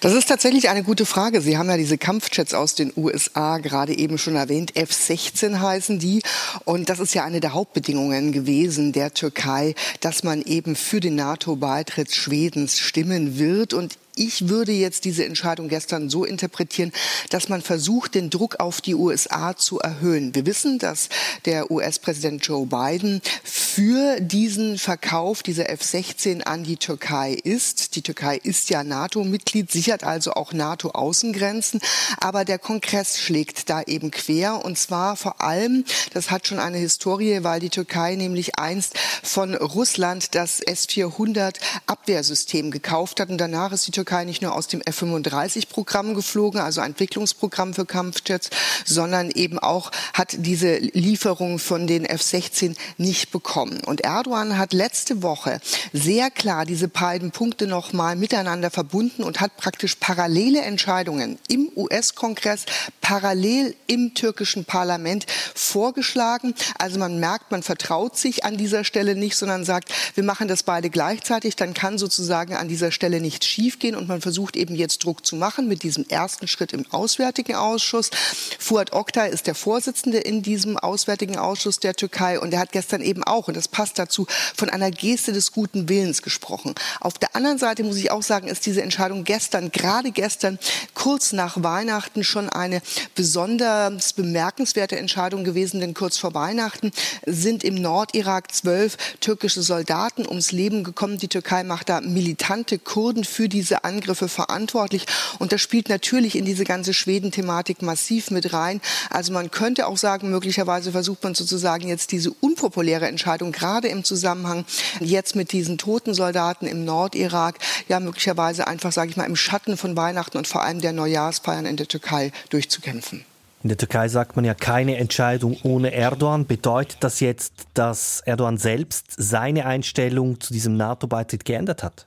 Das 0.00 0.12
ist 0.12 0.28
tatsächlich 0.28 0.68
eine 0.68 0.82
gute 0.82 1.06
Frage. 1.06 1.40
Sie 1.40 1.56
haben 1.56 1.70
ja 1.70 1.78
diese 1.78 1.96
Kampfjets 1.96 2.52
aus 2.52 2.74
den 2.74 2.92
USA 2.96 3.58
gerade 3.58 3.96
eben 3.96 4.18
schon 4.18 4.36
erwähnt. 4.36 4.76
F-16 4.76 5.60
heißen 5.60 5.98
die. 5.98 6.22
Und 6.66 6.90
das 6.90 7.00
ist 7.00 7.14
ja 7.14 7.24
eine 7.24 7.40
der 7.40 7.54
Hauptbedingungen 7.54 8.32
gewesen 8.32 8.92
der 8.92 9.14
Türkei, 9.14 9.74
dass 10.00 10.22
man 10.22 10.42
eben 10.42 10.76
für 10.76 11.00
den 11.00 11.14
NATO-Beitritt 11.14 12.14
Schwedens 12.14 12.78
stimmen 12.78 13.38
wird. 13.38 13.72
Und 13.72 13.96
ich 14.18 14.48
würde 14.48 14.72
jetzt 14.72 15.04
diese 15.04 15.26
Entscheidung 15.26 15.68
gestern 15.68 16.08
so 16.08 16.24
interpretieren, 16.24 16.90
dass 17.28 17.50
man 17.50 17.60
versucht, 17.60 18.14
den 18.14 18.30
Druck 18.30 18.58
auf 18.60 18.80
die 18.80 18.94
USA 18.94 19.54
zu 19.54 19.78
erhöhen. 19.78 20.34
Wir 20.34 20.46
wissen, 20.46 20.78
dass 20.78 21.10
der 21.44 21.70
US-Präsident 21.70 22.44
Joe 22.44 22.66
Biden 22.66 23.20
für 23.44 24.18
diesen 24.20 24.78
Verkauf 24.78 25.42
dieser 25.42 25.68
F-16 25.68 26.44
an 26.44 26.64
die 26.64 26.78
Türkei 26.78 27.34
ist. 27.34 27.94
Die 27.94 28.00
Türkei 28.00 28.38
ist 28.42 28.70
ja 28.70 28.82
NATO-Mitglied, 28.82 29.70
sichert 29.70 30.02
also 30.02 30.32
auch 30.32 30.54
NATO-Außengrenzen. 30.54 31.80
Aber 32.18 32.46
der 32.46 32.58
Kongress 32.58 33.20
schlägt 33.20 33.68
da 33.68 33.82
eben 33.82 34.10
quer. 34.10 34.64
Und 34.64 34.78
zwar 34.78 35.16
vor 35.16 35.42
allem, 35.42 35.84
das 36.14 36.30
hat 36.30 36.46
schon 36.46 36.58
eine 36.58 36.78
Historie, 36.78 37.40
weil 37.42 37.60
die 37.60 37.68
Türkei 37.68 38.14
nämlich 38.14 38.58
einst 38.58 38.94
von 39.22 39.54
Russland 39.54 40.34
das 40.34 40.60
S-400 40.60 41.56
Abwehrsystem 41.86 42.70
gekauft 42.70 43.20
hat. 43.20 43.28
Und 43.28 43.36
danach 43.36 43.72
ist 43.72 43.86
die 43.86 43.90
Türkei 43.90 44.05
Türkei 44.06 44.24
nicht 44.24 44.40
nur 44.40 44.54
aus 44.54 44.68
dem 44.68 44.80
F-35-Programm 44.82 46.14
geflogen, 46.14 46.60
also 46.60 46.80
Entwicklungsprogramm 46.80 47.74
für 47.74 47.86
Kampfjets, 47.86 48.50
sondern 48.84 49.32
eben 49.32 49.58
auch 49.58 49.90
hat 50.12 50.36
diese 50.38 50.76
Lieferung 50.76 51.58
von 51.58 51.88
den 51.88 52.04
F-16 52.04 52.76
nicht 52.98 53.32
bekommen. 53.32 53.80
Und 53.84 54.02
Erdogan 54.02 54.58
hat 54.58 54.72
letzte 54.72 55.24
Woche 55.24 55.60
sehr 55.92 56.30
klar 56.30 56.64
diese 56.66 56.86
beiden 56.86 57.32
Punkte 57.32 57.66
nochmal 57.66 58.14
miteinander 58.14 58.70
verbunden 58.70 59.24
und 59.24 59.40
hat 59.40 59.56
praktisch 59.56 59.96
parallele 59.96 60.60
Entscheidungen 60.60 61.40
im 61.48 61.68
US-Kongress, 61.74 62.66
parallel 63.00 63.74
im 63.88 64.14
türkischen 64.14 64.64
Parlament 64.64 65.26
vorgeschlagen. 65.52 66.54
Also 66.78 67.00
man 67.00 67.18
merkt, 67.18 67.50
man 67.50 67.64
vertraut 67.64 68.16
sich 68.16 68.44
an 68.44 68.56
dieser 68.56 68.84
Stelle 68.84 69.16
nicht, 69.16 69.36
sondern 69.36 69.64
sagt, 69.64 69.92
wir 70.14 70.22
machen 70.22 70.46
das 70.46 70.62
beide 70.62 70.90
gleichzeitig, 70.90 71.56
dann 71.56 71.74
kann 71.74 71.98
sozusagen 71.98 72.54
an 72.54 72.68
dieser 72.68 72.92
Stelle 72.92 73.20
nichts 73.20 73.46
schiefgehen 73.46 73.95
und 73.96 74.08
man 74.08 74.20
versucht 74.20 74.56
eben 74.56 74.74
jetzt 74.74 75.04
Druck 75.04 75.26
zu 75.26 75.36
machen 75.36 75.68
mit 75.68 75.82
diesem 75.82 76.06
ersten 76.08 76.48
Schritt 76.48 76.72
im 76.72 76.84
Auswärtigen 76.90 77.54
Ausschuss. 77.54 78.10
Fuat 78.58 78.92
Oktay 78.92 79.30
ist 79.30 79.46
der 79.46 79.54
Vorsitzende 79.54 80.18
in 80.18 80.42
diesem 80.42 80.76
Auswärtigen 80.76 81.36
Ausschuss 81.36 81.80
der 81.80 81.94
Türkei 81.94 82.38
und 82.38 82.52
er 82.52 82.60
hat 82.60 82.72
gestern 82.72 83.00
eben 83.00 83.24
auch, 83.24 83.48
und 83.48 83.56
das 83.56 83.68
passt 83.68 83.98
dazu, 83.98 84.26
von 84.56 84.70
einer 84.70 84.90
Geste 84.90 85.32
des 85.32 85.52
guten 85.52 85.88
Willens 85.88 86.22
gesprochen. 86.22 86.74
Auf 87.00 87.18
der 87.18 87.34
anderen 87.34 87.58
Seite 87.58 87.84
muss 87.84 87.96
ich 87.96 88.10
auch 88.10 88.22
sagen, 88.22 88.48
ist 88.48 88.66
diese 88.66 88.82
Entscheidung 88.82 89.24
gestern, 89.24 89.70
gerade 89.72 90.10
gestern, 90.10 90.58
kurz 90.94 91.32
nach 91.32 91.62
Weihnachten 91.62 92.24
schon 92.24 92.48
eine 92.48 92.82
besonders 93.14 94.12
bemerkenswerte 94.12 94.96
Entscheidung 94.96 95.44
gewesen, 95.44 95.80
denn 95.80 95.94
kurz 95.94 96.18
vor 96.18 96.34
Weihnachten 96.34 96.90
sind 97.24 97.64
im 97.64 97.74
Nordirak 97.74 98.52
zwölf 98.52 98.96
türkische 99.20 99.62
Soldaten 99.62 100.26
ums 100.26 100.52
Leben 100.52 100.84
gekommen. 100.84 101.18
Die 101.18 101.28
Türkei 101.28 101.64
macht 101.64 101.88
da 101.88 102.00
militante 102.00 102.78
Kurden 102.78 103.24
für 103.24 103.48
diese 103.48 103.84
Angriffe 103.86 104.28
verantwortlich. 104.28 105.06
Und 105.38 105.52
das 105.52 105.60
spielt 105.60 105.88
natürlich 105.88 106.36
in 106.36 106.44
diese 106.44 106.64
ganze 106.64 106.92
Schweden-Thematik 106.92 107.80
massiv 107.82 108.30
mit 108.30 108.52
rein. 108.52 108.80
Also 109.10 109.32
man 109.32 109.50
könnte 109.50 109.86
auch 109.86 109.96
sagen, 109.96 110.30
möglicherweise 110.30 110.92
versucht 110.92 111.22
man 111.22 111.34
sozusagen 111.34 111.88
jetzt 111.88 112.12
diese 112.12 112.30
unpopuläre 112.30 113.06
Entscheidung, 113.06 113.52
gerade 113.52 113.88
im 113.88 114.04
Zusammenhang 114.04 114.64
jetzt 115.00 115.36
mit 115.36 115.52
diesen 115.52 115.78
toten 115.78 116.12
Soldaten 116.12 116.66
im 116.66 116.84
Nordirak, 116.84 117.58
ja 117.88 118.00
möglicherweise 118.00 118.66
einfach, 118.66 118.92
sage 118.92 119.10
ich 119.10 119.16
mal, 119.16 119.24
im 119.24 119.36
Schatten 119.36 119.76
von 119.76 119.96
Weihnachten 119.96 120.36
und 120.36 120.46
vor 120.46 120.62
allem 120.62 120.80
der 120.80 120.92
Neujahrsfeiern 120.92 121.66
in 121.66 121.76
der 121.76 121.88
Türkei 121.88 122.32
durchzukämpfen. 122.50 123.24
In 123.62 123.68
der 123.68 123.78
Türkei 123.78 124.08
sagt 124.08 124.36
man 124.36 124.44
ja 124.44 124.54
keine 124.54 124.96
Entscheidung 124.96 125.56
ohne 125.64 125.92
Erdogan. 125.92 126.46
Bedeutet 126.46 126.98
das 127.00 127.18
jetzt, 127.20 127.52
dass 127.74 128.20
Erdogan 128.20 128.58
selbst 128.58 129.06
seine 129.16 129.66
Einstellung 129.66 130.40
zu 130.40 130.52
diesem 130.52 130.76
NATO-Beitritt 130.76 131.44
geändert 131.44 131.82
hat? 131.82 132.06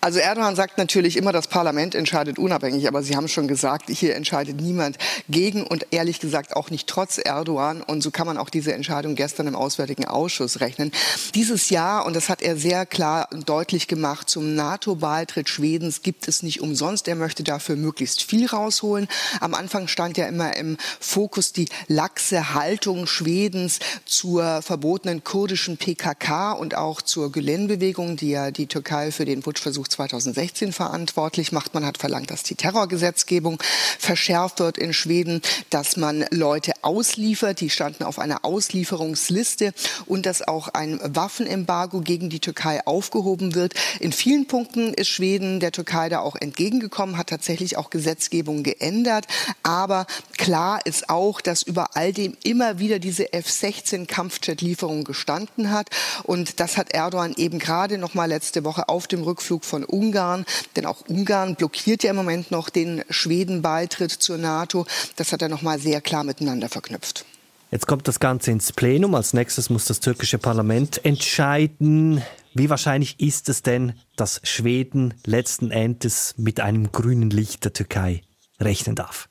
Also 0.00 0.18
Erdogan 0.18 0.56
sagt 0.56 0.78
natürlich 0.78 1.16
immer, 1.16 1.32
das 1.32 1.46
Parlament 1.46 1.94
entscheidet 1.94 2.38
unabhängig, 2.38 2.88
aber 2.88 3.02
Sie 3.02 3.16
haben 3.16 3.28
schon 3.28 3.48
gesagt, 3.48 3.88
hier 3.88 4.14
entscheidet 4.16 4.60
niemand 4.60 4.98
gegen 5.28 5.64
und 5.66 5.86
ehrlich 5.90 6.20
gesagt 6.20 6.56
auch 6.56 6.70
nicht 6.70 6.88
trotz 6.88 7.18
Erdogan. 7.18 7.82
Und 7.82 8.02
so 8.02 8.10
kann 8.10 8.26
man 8.26 8.38
auch 8.38 8.50
diese 8.50 8.72
Entscheidung 8.72 9.14
gestern 9.14 9.46
im 9.46 9.54
Auswärtigen 9.54 10.04
Ausschuss 10.04 10.60
rechnen. 10.60 10.92
Dieses 11.34 11.70
Jahr, 11.70 12.04
und 12.06 12.14
das 12.16 12.28
hat 12.28 12.42
er 12.42 12.56
sehr 12.56 12.86
klar 12.86 13.28
und 13.32 13.48
deutlich 13.48 13.88
gemacht, 13.88 14.28
zum 14.28 14.54
NATO-Beitritt 14.54 15.48
Schwedens 15.48 16.02
gibt 16.02 16.28
es 16.28 16.42
nicht 16.42 16.60
umsonst. 16.60 17.08
Er 17.08 17.16
möchte 17.16 17.42
dafür 17.42 17.76
möglichst 17.76 18.22
viel 18.22 18.46
rausholen. 18.46 19.08
Am 19.40 19.54
Anfang 19.54 19.88
stand 19.88 20.16
ja 20.16 20.26
immer 20.26 20.56
im 20.56 20.76
Fokus 21.00 21.52
die 21.52 21.68
laxe 21.88 22.54
Haltung 22.54 23.06
Schwedens 23.06 23.78
zur 24.04 24.62
verbotenen 24.62 25.24
kurdischen 25.24 25.76
PKK 25.76 26.52
und 26.52 26.74
auch 26.74 27.02
zur 27.02 27.32
Gülen-Bewegung, 27.32 28.16
die 28.16 28.30
ja 28.30 28.50
die 28.50 28.66
Türkei 28.66 29.10
für 29.12 29.24
den 29.24 29.42
Putsch 29.42 29.61
versucht 29.62 29.92
2016 29.92 30.72
verantwortlich 30.72 31.52
macht. 31.52 31.74
Man 31.74 31.86
hat 31.86 31.98
verlangt, 31.98 32.30
dass 32.30 32.42
die 32.42 32.54
Terrorgesetzgebung 32.54 33.62
verschärft 33.98 34.60
wird 34.60 34.78
in 34.78 34.92
Schweden, 34.92 35.40
dass 35.70 35.96
man 35.96 36.26
Leute 36.30 36.72
ausliefert, 36.82 37.60
die 37.60 37.70
standen 37.70 38.04
auf 38.04 38.18
einer 38.18 38.44
Auslieferungsliste 38.44 39.72
und 40.06 40.26
dass 40.26 40.46
auch 40.46 40.68
ein 40.68 41.00
Waffenembargo 41.02 42.00
gegen 42.00 42.28
die 42.28 42.40
Türkei 42.40 42.86
aufgehoben 42.86 43.54
wird. 43.54 43.74
In 44.00 44.12
vielen 44.12 44.46
Punkten 44.46 44.92
ist 44.94 45.08
Schweden 45.08 45.60
der 45.60 45.72
Türkei 45.72 46.08
da 46.08 46.20
auch 46.20 46.36
entgegengekommen, 46.36 47.16
hat 47.16 47.28
tatsächlich 47.28 47.76
auch 47.76 47.90
Gesetzgebung 47.90 48.62
geändert. 48.62 49.26
Aber 49.62 50.06
klar 50.36 50.84
ist 50.84 51.08
auch, 51.08 51.40
dass 51.40 51.62
über 51.62 51.96
all 51.96 52.12
dem 52.12 52.36
immer 52.42 52.78
wieder 52.78 52.98
diese 52.98 53.32
F-16 53.32 54.06
Kampfjet-Lieferung 54.06 55.04
gestanden 55.04 55.70
hat. 55.70 55.88
Und 56.24 56.60
das 56.60 56.76
hat 56.76 56.92
Erdogan 56.92 57.34
eben 57.36 57.58
gerade 57.58 57.98
noch 57.98 58.14
mal 58.14 58.26
letzte 58.26 58.64
Woche 58.64 58.88
auf 58.88 59.06
dem 59.06 59.22
Rückflug 59.22 59.51
von 59.60 59.84
Ungarn, 59.84 60.44
denn 60.76 60.86
auch 60.86 61.02
Ungarn 61.08 61.56
blockiert 61.56 62.02
ja 62.02 62.10
im 62.10 62.16
Moment 62.16 62.50
noch 62.50 62.70
den 62.70 63.02
Schweden-Beitritt 63.10 64.12
zur 64.12 64.38
NATO. 64.38 64.86
Das 65.16 65.32
hat 65.32 65.42
er 65.42 65.48
noch 65.48 65.62
mal 65.62 65.78
sehr 65.78 66.00
klar 66.00 66.24
miteinander 66.24 66.68
verknüpft. 66.68 67.24
Jetzt 67.70 67.86
kommt 67.86 68.06
das 68.06 68.20
Ganze 68.20 68.50
ins 68.50 68.72
Plenum. 68.72 69.14
Als 69.14 69.32
nächstes 69.32 69.70
muss 69.70 69.86
das 69.86 70.00
türkische 70.00 70.38
Parlament 70.38 71.04
entscheiden. 71.04 72.22
Wie 72.54 72.68
wahrscheinlich 72.68 73.18
ist 73.18 73.48
es 73.48 73.62
denn, 73.62 73.94
dass 74.16 74.40
Schweden 74.44 75.14
letzten 75.24 75.70
Endes 75.70 76.34
mit 76.36 76.60
einem 76.60 76.92
grünen 76.92 77.30
Licht 77.30 77.64
der 77.64 77.72
Türkei 77.72 78.20
rechnen 78.60 78.94
darf? 78.94 79.30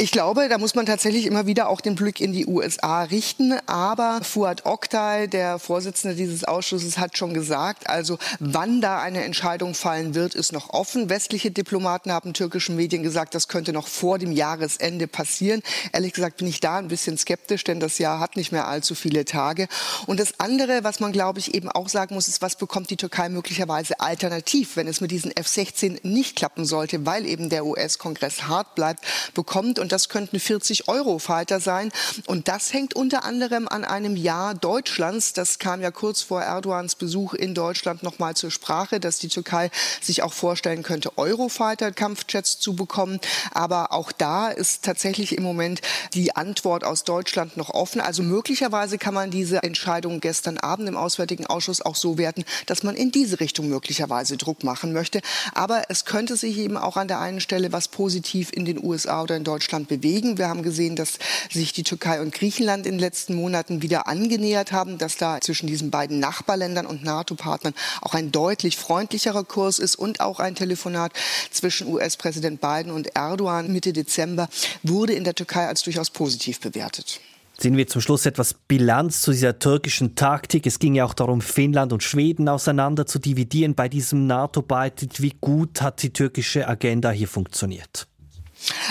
Ich 0.00 0.12
glaube, 0.12 0.48
da 0.48 0.58
muss 0.58 0.76
man 0.76 0.86
tatsächlich 0.86 1.26
immer 1.26 1.46
wieder 1.46 1.68
auch 1.68 1.80
den 1.80 1.96
Blick 1.96 2.20
in 2.20 2.32
die 2.32 2.46
USA 2.46 3.02
richten. 3.02 3.54
Aber 3.66 4.20
Fuad 4.22 4.64
Oktay, 4.64 5.26
der 5.26 5.58
Vorsitzende 5.58 6.14
dieses 6.14 6.44
Ausschusses, 6.44 6.98
hat 6.98 7.18
schon 7.18 7.34
gesagt, 7.34 7.88
also 7.88 8.16
wann 8.38 8.80
da 8.80 9.00
eine 9.00 9.24
Entscheidung 9.24 9.74
fallen 9.74 10.14
wird, 10.14 10.36
ist 10.36 10.52
noch 10.52 10.70
offen. 10.70 11.08
Westliche 11.08 11.50
Diplomaten 11.50 12.12
haben 12.12 12.32
türkischen 12.32 12.76
Medien 12.76 13.02
gesagt, 13.02 13.34
das 13.34 13.48
könnte 13.48 13.72
noch 13.72 13.88
vor 13.88 14.20
dem 14.20 14.30
Jahresende 14.30 15.08
passieren. 15.08 15.62
Ehrlich 15.92 16.12
gesagt 16.12 16.36
bin 16.36 16.46
ich 16.46 16.60
da 16.60 16.78
ein 16.78 16.86
bisschen 16.86 17.18
skeptisch, 17.18 17.64
denn 17.64 17.80
das 17.80 17.98
Jahr 17.98 18.20
hat 18.20 18.36
nicht 18.36 18.52
mehr 18.52 18.68
allzu 18.68 18.94
viele 18.94 19.24
Tage. 19.24 19.66
Und 20.06 20.20
das 20.20 20.38
andere, 20.38 20.84
was 20.84 21.00
man, 21.00 21.10
glaube 21.10 21.40
ich, 21.40 21.54
eben 21.54 21.68
auch 21.68 21.88
sagen 21.88 22.14
muss, 22.14 22.28
ist, 22.28 22.40
was 22.40 22.54
bekommt 22.54 22.90
die 22.90 22.96
Türkei 22.96 23.28
möglicherweise 23.28 23.98
alternativ, 23.98 24.76
wenn 24.76 24.86
es 24.86 25.00
mit 25.00 25.10
diesen 25.10 25.36
F-16 25.36 26.06
nicht 26.06 26.36
klappen 26.36 26.64
sollte, 26.64 27.04
weil 27.04 27.26
eben 27.26 27.48
der 27.48 27.66
US-Kongress 27.66 28.44
hart 28.44 28.76
bleibt 28.76 29.00
bekommt. 29.34 29.78
Und 29.78 29.92
das 29.92 30.08
könnten 30.08 30.38
40 30.40 30.88
Euro-Fighter 30.88 31.60
sein. 31.60 31.92
Und 32.26 32.48
das 32.48 32.72
hängt 32.72 32.94
unter 32.94 33.24
anderem 33.24 33.68
an 33.68 33.84
einem 33.84 34.16
Jahr 34.16 34.54
Deutschlands. 34.54 35.32
Das 35.32 35.58
kam 35.58 35.80
ja 35.80 35.90
kurz 35.90 36.22
vor 36.22 36.42
Erdogans 36.42 36.94
Besuch 36.94 37.34
in 37.34 37.54
Deutschland 37.54 38.02
noch 38.02 38.18
mal 38.18 38.34
zur 38.34 38.50
Sprache, 38.50 39.00
dass 39.00 39.18
die 39.18 39.28
Türkei 39.28 39.70
sich 40.00 40.22
auch 40.22 40.32
vorstellen 40.32 40.82
könnte, 40.82 41.16
Eurofighter-Kampfjets 41.16 42.58
zu 42.58 42.74
bekommen. 42.74 43.20
Aber 43.52 43.92
auch 43.92 44.12
da 44.12 44.48
ist 44.48 44.84
tatsächlich 44.84 45.36
im 45.36 45.42
Moment 45.42 45.80
die 46.14 46.36
Antwort 46.36 46.84
aus 46.84 47.04
Deutschland 47.04 47.56
noch 47.56 47.70
offen. 47.70 48.00
Also 48.00 48.22
möglicherweise 48.22 48.98
kann 48.98 49.14
man 49.14 49.30
diese 49.30 49.62
Entscheidung 49.62 50.20
gestern 50.20 50.58
Abend 50.58 50.88
im 50.88 50.96
Auswärtigen 50.96 51.46
Ausschuss 51.46 51.80
auch 51.80 51.96
so 51.96 52.18
werten, 52.18 52.44
dass 52.66 52.82
man 52.82 52.94
in 52.94 53.10
diese 53.10 53.40
Richtung 53.40 53.68
möglicherweise 53.68 54.36
Druck 54.36 54.64
machen 54.64 54.92
möchte. 54.92 55.20
Aber 55.54 55.84
es 55.88 56.04
könnte 56.04 56.36
sich 56.36 56.58
eben 56.58 56.76
auch 56.76 56.96
an 56.96 57.08
der 57.08 57.20
einen 57.20 57.40
Stelle 57.40 57.72
was 57.72 57.88
positiv 57.88 58.50
in 58.52 58.64
den 58.64 58.82
USA 58.82 59.17
oder 59.22 59.36
in 59.36 59.44
Deutschland 59.44 59.88
bewegen. 59.88 60.38
Wir 60.38 60.48
haben 60.48 60.62
gesehen, 60.62 60.96
dass 60.96 61.18
sich 61.50 61.72
die 61.72 61.82
Türkei 61.82 62.20
und 62.20 62.34
Griechenland 62.34 62.86
in 62.86 62.94
den 62.94 63.00
letzten 63.00 63.34
Monaten 63.34 63.82
wieder 63.82 64.08
angenähert 64.08 64.72
haben, 64.72 64.98
dass 64.98 65.16
da 65.16 65.40
zwischen 65.40 65.66
diesen 65.66 65.90
beiden 65.90 66.18
Nachbarländern 66.20 66.86
und 66.86 67.04
NATO-Partnern 67.04 67.74
auch 68.02 68.14
ein 68.14 68.32
deutlich 68.32 68.76
freundlicherer 68.76 69.44
Kurs 69.44 69.78
ist 69.78 69.96
und 69.96 70.20
auch 70.20 70.40
ein 70.40 70.54
Telefonat 70.54 71.12
zwischen 71.50 71.88
US-Präsident 71.88 72.60
Biden 72.60 72.92
und 72.92 73.14
Erdogan 73.16 73.72
Mitte 73.72 73.92
Dezember 73.92 74.48
wurde 74.82 75.12
in 75.12 75.24
der 75.24 75.34
Türkei 75.34 75.66
als 75.66 75.82
durchaus 75.82 76.10
positiv 76.10 76.60
bewertet. 76.60 77.20
Ziehen 77.58 77.76
wir 77.76 77.88
zum 77.88 78.00
Schluss 78.00 78.24
etwas 78.24 78.54
Bilanz 78.54 79.20
zu 79.20 79.32
dieser 79.32 79.58
türkischen 79.58 80.14
Taktik. 80.14 80.64
Es 80.64 80.78
ging 80.78 80.94
ja 80.94 81.04
auch 81.04 81.12
darum, 81.12 81.40
Finnland 81.40 81.92
und 81.92 82.04
Schweden 82.04 82.48
auseinander 82.48 83.04
zu 83.04 83.18
dividieren 83.18 83.74
bei 83.74 83.88
diesem 83.88 84.28
NATO-Beitritt. 84.28 85.20
Wie 85.20 85.34
gut 85.40 85.82
hat 85.82 86.00
die 86.04 86.12
türkische 86.12 86.68
Agenda 86.68 87.10
hier 87.10 87.26
funktioniert? 87.26 88.06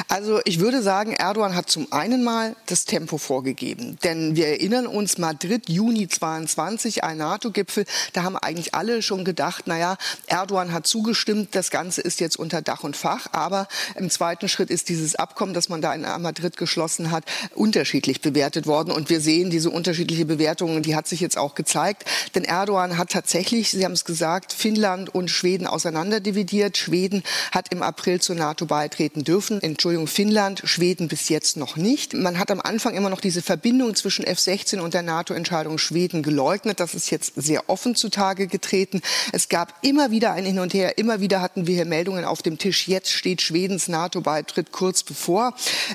Also 0.08 0.40
ich 0.46 0.60
würde 0.60 0.82
sagen, 0.82 1.14
Erdogan 1.14 1.56
hat 1.56 1.70
zum 1.70 1.92
einen 1.92 2.24
mal 2.24 2.56
das 2.66 2.86
Tempo 2.86 3.18
vorgegeben. 3.18 3.98
Denn 4.04 4.36
wir 4.36 4.48
erinnern 4.48 4.88
uns, 4.88 5.18
Madrid, 5.18 5.70
Juni 5.70 6.08
22, 6.08 7.04
ein 7.04 7.18
NATO-Gipfel, 7.18 7.86
da 8.14 8.24
haben 8.24 8.38
eigentlich 8.38 8.74
alle 8.74 9.02
schon 9.02 9.26
gedacht, 9.26 9.68
naja, 9.68 9.98
Erdogan 10.28 10.72
hat 10.72 10.88
zugestimmt, 10.88 11.50
das 11.56 11.72
Ganze 11.72 12.02
ist 12.02 12.20
jetzt 12.20 12.38
unter 12.38 12.62
Dach 12.62 12.84
und 12.84 12.96
Fach. 12.96 13.28
Aber 13.34 13.68
im 13.96 14.10
zweiten 14.10 14.48
Schritt 14.48 14.70
ist 14.70 14.90
dieses 14.90 15.16
Abkommen, 15.16 15.54
das 15.54 15.70
man 15.70 15.82
da 15.82 15.94
in 15.94 16.02
Madrid 16.02 16.58
geschlossen 16.58 17.12
hat, 17.12 17.26
unterschiedlich 17.54 18.22
bewertet 18.22 18.68
worden. 18.68 18.92
Und 18.92 19.10
wir 19.10 19.22
sehen 19.22 19.50
diese 19.50 19.70
unterschiedliche 19.70 20.26
Bewertungen, 20.26 20.84
die 20.84 20.96
hat 20.96 21.08
sich 21.08 21.20
jetzt 21.20 21.38
auch 21.38 21.56
gezeigt. 21.56 22.06
Denn 22.36 22.44
Erdogan 22.44 22.98
hat 22.98 23.12
tatsächlich, 23.12 23.72
Sie 23.72 23.84
haben 23.84 23.94
es 23.94 24.06
gesagt, 24.06 24.54
Finnland 24.54 25.14
und 25.14 25.30
Schweden 25.30 25.68
auseinanderdividiert. 25.68 26.78
Schweden 26.78 27.24
hat 27.52 27.72
im 27.72 27.84
April 27.84 28.22
zur 28.22 28.36
NATO 28.36 28.66
beitreten 28.66 29.24
dürfen. 29.24 29.57
Entschuldigung, 29.62 30.08
Finnland, 30.08 30.62
Schweden 30.66 31.08
bis 31.08 31.30
jetzt 31.30 31.58
noch 31.58 31.76
nicht. 31.76 32.14
Man 32.14 32.40
hat 32.40 32.52
am 32.52 32.62
Anfang 32.62 32.96
immer 32.96 33.10
noch 33.10 33.22
diese 33.22 33.42
Verbindung 33.42 33.96
zwischen 33.96 34.26
F-16 34.26 34.80
und 34.80 34.94
der 34.94 35.02
NATO-Entscheidung 35.02 35.78
Schweden 35.78 36.24
geleugnet. 36.24 36.80
Das 36.80 36.94
ist 36.94 37.10
jetzt 37.10 37.34
sehr 37.36 37.70
offen 37.70 37.96
zutage 37.96 38.48
getreten. 38.48 39.02
Es 39.32 39.50
gab 39.50 39.74
immer 39.82 40.12
wieder 40.12 40.34
ein 40.34 40.46
Hin 40.46 40.60
und 40.60 40.74
Her. 40.74 40.98
Immer 40.98 41.20
wieder 41.20 41.42
hatten 41.42 41.68
wir 41.68 41.76
hier 41.76 41.86
Meldungen 41.86 42.26
auf 42.26 42.42
dem 42.42 42.58
Tisch. 42.58 42.88
Jetzt 42.88 43.12
steht 43.12 43.42
Schwedens 43.42 43.88
NATO-Beitritt 43.88 44.72
kurz 44.72 45.04
bevor. 45.04 45.54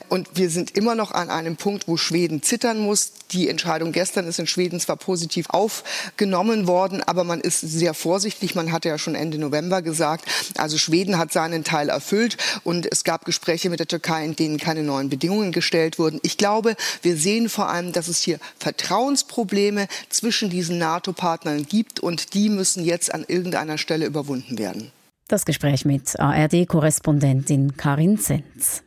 Und 0.09 0.29
wir 0.35 0.51
sind 0.51 0.77
immer 0.77 0.95
noch 0.95 1.13
an 1.13 1.31
einem 1.31 1.57
Punkt, 1.57 1.89
wo 1.89 1.97
Schweden 1.97 2.43
zittern 2.43 2.79
muss. 2.79 3.13
Die 3.33 3.49
Entscheidung 3.49 3.93
gestern 3.93 4.27
ist 4.27 4.39
in 4.39 4.47
Schweden 4.47 4.79
zwar 4.81 4.97
positiv 4.97 5.49
aufgenommen 5.49 6.67
worden, 6.67 7.03
aber 7.03 7.25
man 7.25 7.41
ist 7.41 7.61
sehr 7.61 7.95
vorsichtig. 7.95 8.55
Man 8.55 8.73
hatte 8.73 8.89
ja 8.89 8.99
schon 8.99 9.15
Ende 9.15 9.39
November 9.39 9.81
gesagt, 9.81 10.27
also 10.59 10.77
Schweden 10.77 11.19
hat 11.19 11.33
seinen 11.33 11.65
Teil 11.65 11.89
erfüllt 11.89 12.37
und 12.65 12.91
es 12.91 13.05
gab 13.05 13.25
Gespräche 13.25 13.52
Gespräche 13.53 13.69
mit 13.69 13.81
der 13.81 13.87
Türkei, 13.87 14.25
in 14.25 14.35
denen 14.35 14.57
keine 14.57 14.83
neuen 14.83 15.11
Bedingungen 15.11 15.53
gestellt 15.53 15.99
wurden. 15.99 16.21
Ich 16.23 16.39
glaube, 16.39 16.75
wir 17.03 17.19
sehen 17.19 17.51
vor 17.51 17.69
allem, 17.69 17.93
dass 17.93 18.09
es 18.09 18.23
hier 18.23 18.39
Vertrauensprobleme 18.59 19.89
zwischen 20.09 20.49
diesen 20.49 20.79
NATO-Partnern 20.79 21.67
gibt 21.67 22.01
und 22.01 22.33
die 22.33 22.49
müssen 22.49 22.83
jetzt 22.83 23.13
an 23.13 23.27
irgendeiner 23.29 23.77
Stelle 23.77 24.07
überwunden 24.07 24.57
werden. 24.59 24.91
Das 25.29 25.45
Gespräch 25.45 25.85
mit 25.85 26.19
ARD-Korrespondentin 26.19 27.77
Karin 27.77 28.19
Zenz. 28.19 28.83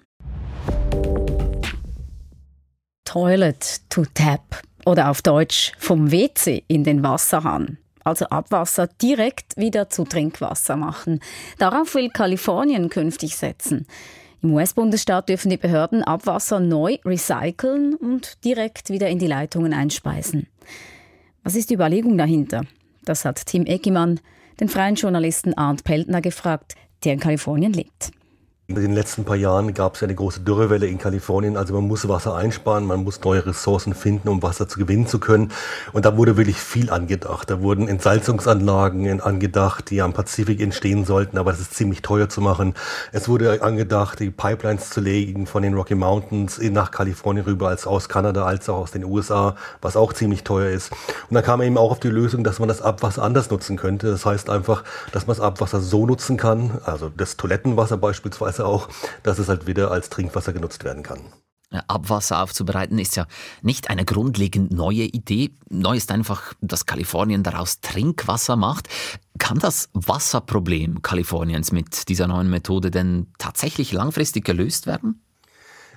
Toilet 3.03 3.81
to 3.89 4.03
tap 4.15 4.63
oder 4.83 5.11
auf 5.11 5.21
Deutsch 5.21 5.73
vom 5.77 6.11
WC 6.11 6.63
in 6.67 6.83
den 6.83 7.03
Wasserhahn 7.03 7.77
also 8.03 8.25
Abwasser, 8.25 8.85
direkt 9.01 9.57
wieder 9.57 9.89
zu 9.89 10.03
Trinkwasser 10.03 10.75
machen. 10.75 11.21
Darauf 11.57 11.95
will 11.95 12.09
Kalifornien 12.09 12.89
künftig 12.89 13.35
setzen. 13.35 13.87
Im 14.41 14.53
US-Bundesstaat 14.53 15.29
dürfen 15.29 15.49
die 15.49 15.57
Behörden 15.57 16.03
Abwasser 16.03 16.59
neu 16.59 16.97
recyceln 17.05 17.95
und 17.95 18.43
direkt 18.43 18.89
wieder 18.89 19.09
in 19.09 19.19
die 19.19 19.27
Leitungen 19.27 19.73
einspeisen. 19.73 20.47
Was 21.43 21.55
ist 21.55 21.69
die 21.69 21.75
Überlegung 21.75 22.17
dahinter? 22.17 22.65
Das 23.03 23.25
hat 23.25 23.45
Tim 23.45 23.65
Eckimann 23.65 24.19
den 24.59 24.69
freien 24.69 24.95
Journalisten 24.95 25.53
Arndt 25.53 25.83
Peltner 25.83 26.21
gefragt, 26.21 26.75
der 27.03 27.13
in 27.13 27.19
Kalifornien 27.19 27.73
lebt. 27.73 28.11
In 28.67 28.73
den 28.73 28.93
letzten 28.93 29.25
paar 29.25 29.35
Jahren 29.35 29.75
gab 29.75 29.93
es 29.93 30.01
ja 30.01 30.05
eine 30.07 30.15
große 30.15 30.39
Dürrewelle 30.39 30.87
in 30.87 30.97
Kalifornien. 30.97 31.55
Also 31.55 31.75
man 31.75 31.83
muss 31.83 32.07
Wasser 32.07 32.33
einsparen, 32.33 32.83
man 32.83 33.03
muss 33.03 33.21
neue 33.21 33.45
Ressourcen 33.45 33.93
finden, 33.93 34.27
um 34.27 34.41
Wasser 34.41 34.67
zu 34.67 34.79
gewinnen 34.79 35.05
zu 35.05 35.19
können. 35.19 35.51
Und 35.93 36.03
da 36.03 36.17
wurde 36.17 36.35
wirklich 36.35 36.57
viel 36.57 36.89
angedacht. 36.89 37.51
Da 37.51 37.61
wurden 37.61 37.87
Entsalzungsanlagen 37.87 39.21
angedacht, 39.21 39.91
die 39.91 40.01
am 40.01 40.13
Pazifik 40.13 40.61
entstehen 40.61 41.05
sollten, 41.05 41.37
aber 41.37 41.51
das 41.51 41.61
ist 41.61 41.75
ziemlich 41.75 42.01
teuer 42.01 42.27
zu 42.27 42.41
machen. 42.41 42.73
Es 43.11 43.29
wurde 43.29 43.61
angedacht, 43.61 44.19
die 44.19 44.31
Pipelines 44.31 44.89
zu 44.89 44.99
legen 44.99 45.45
von 45.45 45.61
den 45.61 45.75
Rocky 45.75 45.93
Mountains 45.93 46.59
nach 46.59 46.89
Kalifornien 46.89 47.45
rüber, 47.45 47.67
als 47.67 47.85
aus 47.85 48.09
Kanada, 48.09 48.45
als 48.45 48.67
auch 48.67 48.77
aus 48.77 48.89
den 48.89 49.05
USA, 49.05 49.57
was 49.83 49.95
auch 49.95 50.11
ziemlich 50.11 50.43
teuer 50.43 50.71
ist. 50.71 50.91
Und 51.29 51.35
da 51.35 51.43
kam 51.43 51.59
man 51.59 51.67
eben 51.67 51.77
auch 51.77 51.91
auf 51.91 51.99
die 51.99 52.09
Lösung, 52.09 52.43
dass 52.43 52.57
man 52.57 52.67
das 52.67 52.81
Abwasser 52.81 53.21
anders 53.21 53.51
nutzen 53.51 53.77
könnte. 53.77 54.09
Das 54.09 54.25
heißt 54.25 54.49
einfach, 54.49 54.83
dass 55.11 55.27
man 55.27 55.37
das 55.37 55.45
Abwasser 55.45 55.81
so 55.81 56.07
nutzen 56.07 56.35
kann, 56.35 56.79
also 56.83 57.11
das 57.15 57.37
Toilettenwasser 57.37 57.97
beispielsweise, 57.97 58.54
Weise 58.55 58.65
auch, 58.65 58.89
dass 59.23 59.39
es 59.39 59.49
halt 59.49 59.67
wieder 59.67 59.91
als 59.91 60.09
Trinkwasser 60.09 60.53
genutzt 60.53 60.83
werden 60.83 61.03
kann. 61.03 61.21
Abwasser 61.87 62.41
aufzubereiten 62.41 62.99
ist 62.99 63.17
ja 63.17 63.27
nicht 63.61 63.89
eine 63.89 64.05
grundlegend 64.05 64.71
neue 64.71 65.03
Idee. 65.03 65.51
Neu 65.69 65.97
ist 65.97 66.09
einfach, 66.11 66.53
dass 66.61 66.85
Kalifornien 66.85 67.43
daraus 67.43 67.81
Trinkwasser 67.81 68.55
macht. 68.55 68.87
Kann 69.39 69.59
das 69.59 69.89
Wasserproblem 69.93 71.01
Kaliforniens 71.01 71.73
mit 71.73 72.07
dieser 72.07 72.27
neuen 72.27 72.49
Methode 72.49 72.91
denn 72.91 73.27
tatsächlich 73.39 73.91
langfristig 73.91 74.45
gelöst 74.45 74.87
werden? 74.87 75.24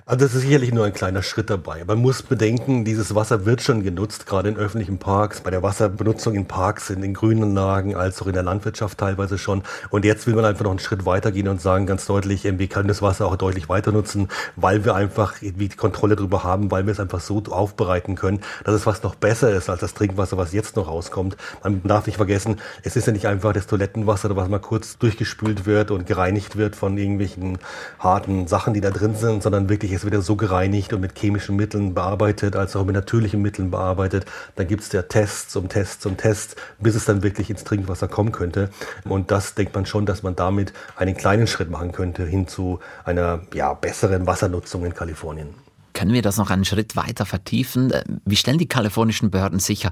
Also 0.05 0.25
das 0.25 0.33
ist 0.33 0.41
sicherlich 0.41 0.73
nur 0.73 0.85
ein 0.85 0.93
kleiner 0.93 1.21
Schritt 1.21 1.51
dabei. 1.51 1.83
Man 1.85 1.99
muss 1.99 2.23
bedenken, 2.23 2.83
dieses 2.83 3.13
Wasser 3.13 3.45
wird 3.45 3.61
schon 3.61 3.83
genutzt, 3.83 4.25
gerade 4.25 4.49
in 4.49 4.57
öffentlichen 4.57 4.97
Parks, 4.97 5.41
bei 5.41 5.51
der 5.51 5.61
Wasserbenutzung 5.61 6.33
in 6.33 6.47
Parks, 6.47 6.89
in 6.89 7.01
den 7.01 7.13
Grünanlagen, 7.13 7.95
als 7.95 8.19
auch 8.19 8.25
in 8.25 8.33
der 8.33 8.41
Landwirtschaft 8.41 8.97
teilweise 8.97 9.37
schon. 9.37 9.61
Und 9.91 10.05
jetzt 10.05 10.25
will 10.25 10.33
man 10.33 10.45
einfach 10.45 10.63
noch 10.63 10.71
einen 10.71 10.79
Schritt 10.79 11.05
weitergehen 11.05 11.47
und 11.47 11.61
sagen 11.61 11.85
ganz 11.85 12.07
deutlich, 12.07 12.43
wir 12.43 12.67
können 12.67 12.87
das 12.87 13.03
Wasser 13.03 13.27
auch 13.27 13.35
deutlich 13.35 13.69
weiter 13.69 13.91
nutzen, 13.91 14.29
weil 14.55 14.83
wir 14.83 14.95
einfach 14.95 15.35
die 15.41 15.69
Kontrolle 15.69 16.15
darüber 16.15 16.43
haben, 16.43 16.71
weil 16.71 16.87
wir 16.87 16.91
es 16.91 16.99
einfach 16.99 17.19
so 17.19 17.43
aufbereiten 17.49 18.15
können, 18.15 18.41
dass 18.63 18.73
es 18.73 18.83
fast 18.83 19.03
noch 19.03 19.13
besser 19.13 19.51
ist 19.51 19.69
als 19.69 19.81
das 19.81 19.93
Trinkwasser, 19.93 20.37
was 20.37 20.53
jetzt 20.53 20.75
noch 20.75 20.87
rauskommt. 20.87 21.37
Man 21.61 21.83
darf 21.83 22.07
nicht 22.07 22.17
vergessen, 22.17 22.59
es 22.81 22.95
ist 22.95 23.05
ja 23.05 23.13
nicht 23.13 23.27
einfach 23.27 23.53
das 23.53 23.67
Toilettenwasser, 23.67 24.35
was 24.35 24.49
mal 24.49 24.59
kurz 24.59 24.97
durchgespült 24.97 25.67
wird 25.67 25.91
und 25.91 26.07
gereinigt 26.07 26.55
wird 26.55 26.75
von 26.75 26.97
irgendwelchen 26.97 27.59
harten 27.99 28.47
Sachen, 28.47 28.73
die 28.73 28.81
da 28.81 28.89
drin 28.89 29.13
sind, 29.15 29.43
sondern 29.43 29.69
wirklich 29.69 29.88
ist 29.93 30.05
wieder 30.05 30.21
so 30.21 30.35
gereinigt 30.35 30.93
und 30.93 31.01
mit 31.01 31.17
chemischen 31.17 31.55
Mitteln 31.55 31.93
bearbeitet, 31.93 32.55
als 32.55 32.75
auch 32.75 32.85
mit 32.85 32.95
natürlichen 32.95 33.41
Mitteln 33.41 33.71
bearbeitet. 33.71 34.25
Dann 34.55 34.67
gibt 34.67 34.83
es 34.83 34.91
ja 34.91 35.01
Tests 35.01 35.55
um 35.55 35.69
Tests 35.69 36.05
um 36.05 36.17
Tests, 36.17 36.55
bis 36.79 36.95
es 36.95 37.05
dann 37.05 37.23
wirklich 37.23 37.49
ins 37.49 37.63
Trinkwasser 37.63 38.07
kommen 38.07 38.31
könnte. 38.31 38.69
Und 39.05 39.31
das 39.31 39.55
denkt 39.55 39.75
man 39.75 39.85
schon, 39.85 40.05
dass 40.05 40.23
man 40.23 40.35
damit 40.35 40.73
einen 40.95 41.15
kleinen 41.15 41.47
Schritt 41.47 41.69
machen 41.69 41.91
könnte 41.91 42.25
hin 42.25 42.47
zu 42.47 42.79
einer 43.05 43.41
ja, 43.53 43.73
besseren 43.73 44.27
Wassernutzung 44.27 44.85
in 44.85 44.93
Kalifornien. 44.93 45.49
Können 45.93 46.13
wir 46.13 46.21
das 46.21 46.37
noch 46.37 46.49
einen 46.49 46.65
Schritt 46.65 46.95
weiter 46.95 47.25
vertiefen? 47.25 47.91
Wie 48.25 48.35
stellen 48.35 48.57
die 48.57 48.67
kalifornischen 48.67 49.31
Behörden 49.31 49.59
sicher, 49.59 49.91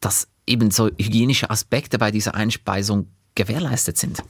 dass 0.00 0.28
eben 0.46 0.70
so 0.70 0.88
hygienische 0.88 1.50
Aspekte 1.50 1.98
bei 1.98 2.10
dieser 2.10 2.34
Einspeisung 2.34 3.08
gewährleistet 3.34 3.96
sind? 3.96 4.22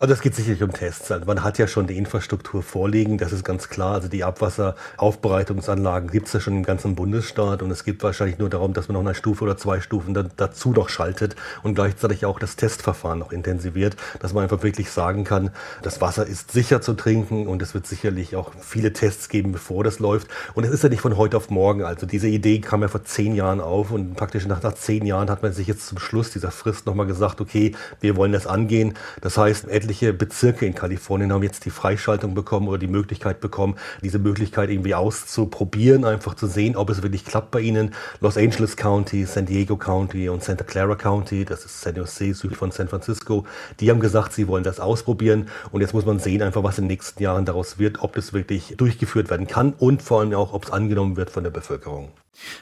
Also 0.00 0.14
es 0.14 0.20
geht 0.20 0.36
sicherlich 0.36 0.62
um 0.62 0.72
Tests. 0.72 1.10
Also 1.10 1.26
man 1.26 1.42
hat 1.42 1.58
ja 1.58 1.66
schon 1.66 1.88
die 1.88 1.96
Infrastruktur 1.96 2.62
vorliegen, 2.62 3.18
das 3.18 3.32
ist 3.32 3.42
ganz 3.42 3.68
klar. 3.68 3.94
Also 3.94 4.06
die 4.06 4.22
Abwasseraufbereitungsanlagen 4.22 6.08
gibt 6.12 6.28
es 6.28 6.34
ja 6.34 6.38
schon 6.38 6.54
im 6.58 6.62
ganzen 6.62 6.94
Bundesstaat 6.94 7.62
und 7.62 7.72
es 7.72 7.82
geht 7.82 8.00
wahrscheinlich 8.04 8.38
nur 8.38 8.48
darum, 8.48 8.74
dass 8.74 8.86
man 8.86 8.94
noch 8.94 9.00
eine 9.00 9.16
Stufe 9.16 9.42
oder 9.42 9.56
zwei 9.56 9.80
Stufen 9.80 10.14
da, 10.14 10.24
dazu 10.36 10.70
noch 10.70 10.88
schaltet 10.88 11.34
und 11.64 11.74
gleichzeitig 11.74 12.26
auch 12.26 12.38
das 12.38 12.54
Testverfahren 12.54 13.18
noch 13.18 13.32
intensiviert, 13.32 13.96
dass 14.20 14.32
man 14.32 14.44
einfach 14.44 14.62
wirklich 14.62 14.88
sagen 14.92 15.24
kann, 15.24 15.50
das 15.82 16.00
Wasser 16.00 16.24
ist 16.24 16.52
sicher 16.52 16.80
zu 16.80 16.94
trinken 16.94 17.48
und 17.48 17.60
es 17.60 17.74
wird 17.74 17.88
sicherlich 17.88 18.36
auch 18.36 18.52
viele 18.60 18.92
Tests 18.92 19.28
geben, 19.28 19.50
bevor 19.50 19.82
das 19.82 19.98
läuft. 19.98 20.28
Und 20.54 20.62
es 20.62 20.70
ist 20.70 20.84
ja 20.84 20.90
nicht 20.90 21.00
von 21.00 21.16
heute 21.16 21.36
auf 21.36 21.50
morgen. 21.50 21.82
Also 21.82 22.06
diese 22.06 22.28
Idee 22.28 22.60
kam 22.60 22.82
ja 22.82 22.88
vor 22.88 23.02
zehn 23.02 23.34
Jahren 23.34 23.60
auf 23.60 23.90
und 23.90 24.14
praktisch 24.14 24.46
nach, 24.46 24.62
nach 24.62 24.74
zehn 24.74 25.04
Jahren 25.04 25.28
hat 25.28 25.42
man 25.42 25.52
sich 25.52 25.66
jetzt 25.66 25.88
zum 25.88 25.98
Schluss 25.98 26.30
dieser 26.30 26.52
Frist 26.52 26.86
nochmal 26.86 27.06
gesagt, 27.06 27.40
okay, 27.40 27.74
wir 28.00 28.14
wollen 28.14 28.30
das 28.30 28.46
angehen. 28.46 28.94
Das 29.22 29.36
heißt, 29.36 29.66
Bezirke 29.88 30.66
in 30.66 30.74
Kalifornien 30.74 31.32
haben 31.32 31.42
jetzt 31.42 31.64
die 31.64 31.70
Freischaltung 31.70 32.34
bekommen 32.34 32.68
oder 32.68 32.78
die 32.78 32.86
Möglichkeit 32.86 33.40
bekommen, 33.40 33.76
diese 34.02 34.18
Möglichkeit 34.18 34.70
irgendwie 34.70 34.94
auszuprobieren, 34.94 36.04
einfach 36.04 36.34
zu 36.34 36.46
sehen, 36.46 36.76
ob 36.76 36.90
es 36.90 37.02
wirklich 37.02 37.24
klappt 37.24 37.50
bei 37.50 37.60
ihnen. 37.60 37.94
Los 38.20 38.36
Angeles 38.36 38.76
County, 38.76 39.24
San 39.24 39.46
Diego 39.46 39.76
County 39.76 40.28
und 40.28 40.44
Santa 40.44 40.64
Clara 40.64 40.94
County, 40.94 41.44
das 41.44 41.64
ist 41.64 41.80
San 41.80 41.96
Jose 41.96 42.34
südlich 42.34 42.58
von 42.58 42.70
San 42.70 42.88
Francisco, 42.88 43.44
die 43.80 43.90
haben 43.90 44.00
gesagt, 44.00 44.32
sie 44.32 44.46
wollen 44.48 44.64
das 44.64 44.80
ausprobieren 44.80 45.48
und 45.72 45.80
jetzt 45.80 45.94
muss 45.94 46.06
man 46.06 46.18
sehen, 46.18 46.42
einfach 46.42 46.62
was 46.62 46.78
in 46.78 46.84
den 46.84 46.88
nächsten 46.88 47.22
Jahren 47.22 47.44
daraus 47.44 47.78
wird, 47.78 48.02
ob 48.02 48.14
das 48.14 48.32
wirklich 48.32 48.74
durchgeführt 48.76 49.30
werden 49.30 49.46
kann 49.46 49.72
und 49.72 50.02
vor 50.02 50.20
allem 50.20 50.34
auch, 50.34 50.52
ob 50.52 50.64
es 50.64 50.70
angenommen 50.70 51.16
wird 51.16 51.30
von 51.30 51.44
der 51.44 51.50
Bevölkerung. 51.50 52.10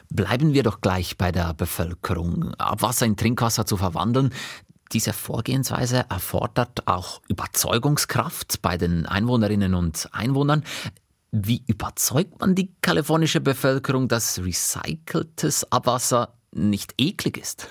Bleiben 0.09 0.53
wir 0.53 0.63
doch 0.63 0.81
gleich 0.81 1.17
bei 1.17 1.31
der 1.31 1.53
Bevölkerung. 1.53 2.53
Abwasser 2.57 3.05
in 3.05 3.15
Trinkwasser 3.15 3.65
zu 3.65 3.77
verwandeln, 3.77 4.33
diese 4.91 5.13
Vorgehensweise 5.13 6.05
erfordert 6.09 6.87
auch 6.87 7.21
Überzeugungskraft 7.27 8.61
bei 8.61 8.77
den 8.77 9.05
Einwohnerinnen 9.05 9.73
und 9.73 10.09
Einwohnern. 10.11 10.63
Wie 11.31 11.63
überzeugt 11.67 12.39
man 12.39 12.55
die 12.55 12.73
kalifornische 12.81 13.41
Bevölkerung, 13.41 14.07
dass 14.07 14.39
recyceltes 14.39 15.71
Abwasser 15.71 16.33
nicht 16.51 16.93
eklig 16.97 17.37
ist? 17.37 17.67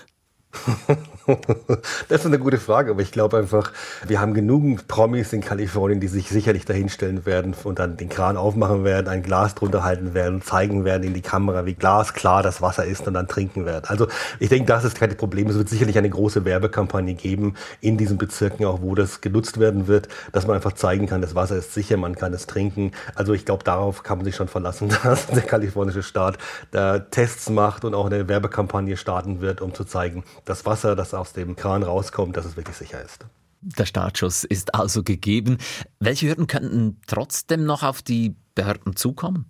das 2.08 2.20
ist 2.20 2.26
eine 2.26 2.38
gute 2.38 2.58
Frage, 2.58 2.92
aber 2.92 3.02
ich 3.02 3.10
glaube 3.10 3.38
einfach, 3.38 3.72
wir 4.06 4.20
haben 4.20 4.34
genug 4.34 4.86
Promis 4.86 5.32
in 5.32 5.40
Kalifornien, 5.40 5.98
die 6.00 6.08
sich 6.08 6.28
sicherlich 6.28 6.64
dahinstellen 6.64 7.26
werden 7.26 7.54
und 7.64 7.78
dann 7.78 7.96
den 7.96 8.08
Kran 8.08 8.36
aufmachen 8.36 8.84
werden, 8.84 9.08
ein 9.08 9.22
Glas 9.22 9.54
drunter 9.54 9.82
halten 9.82 10.14
werden, 10.14 10.42
zeigen 10.42 10.84
werden 10.84 11.02
in 11.02 11.14
die 11.14 11.22
Kamera, 11.22 11.66
wie 11.66 11.74
glasklar 11.74 12.42
das 12.42 12.62
Wasser 12.62 12.84
ist 12.84 13.06
und 13.06 13.14
dann 13.14 13.26
trinken 13.26 13.66
werden. 13.66 13.84
Also 13.88 14.06
ich 14.38 14.48
denke, 14.48 14.66
das 14.66 14.84
ist 14.84 14.96
kein 14.96 15.16
Problem. 15.16 15.48
Es 15.48 15.56
wird 15.56 15.68
sicherlich 15.68 15.98
eine 15.98 16.10
große 16.10 16.44
Werbekampagne 16.44 17.14
geben 17.14 17.54
in 17.80 17.96
diesen 17.96 18.18
Bezirken, 18.18 18.64
auch 18.64 18.82
wo 18.82 18.94
das 18.94 19.20
genutzt 19.20 19.58
werden 19.58 19.88
wird, 19.88 20.08
dass 20.32 20.46
man 20.46 20.56
einfach 20.56 20.72
zeigen 20.72 21.06
kann, 21.06 21.20
das 21.20 21.34
Wasser 21.34 21.56
ist 21.56 21.74
sicher, 21.74 21.96
man 21.96 22.14
kann 22.14 22.32
es 22.34 22.46
trinken. 22.46 22.92
Also 23.14 23.32
ich 23.32 23.44
glaube, 23.44 23.64
darauf 23.64 24.02
kann 24.02 24.18
man 24.18 24.24
sich 24.24 24.36
schon 24.36 24.48
verlassen, 24.48 24.90
dass 25.02 25.26
der 25.26 25.42
kalifornische 25.42 26.02
Staat 26.02 26.38
da 26.70 27.00
Tests 27.00 27.50
macht 27.50 27.84
und 27.84 27.94
auch 27.94 28.06
eine 28.06 28.28
Werbekampagne 28.28 28.96
starten 28.96 29.40
wird, 29.40 29.60
um 29.60 29.74
zu 29.74 29.84
zeigen, 29.84 30.22
das 30.44 30.66
Wasser, 30.66 30.94
das 30.94 31.15
aus 31.16 31.32
dem 31.32 31.56
Kran 31.56 31.82
rauskommt, 31.82 32.36
dass 32.36 32.44
es 32.44 32.56
wirklich 32.56 32.76
sicher 32.76 33.02
ist. 33.02 33.26
Der 33.62 33.86
Startschuss 33.86 34.44
ist 34.44 34.74
also 34.74 35.02
gegeben. 35.02 35.58
Welche 35.98 36.28
Hürden 36.28 36.46
könnten 36.46 37.00
trotzdem 37.06 37.64
noch 37.64 37.82
auf 37.82 38.02
die 38.02 38.36
Behörden 38.54 38.94
zukommen? 38.94 39.46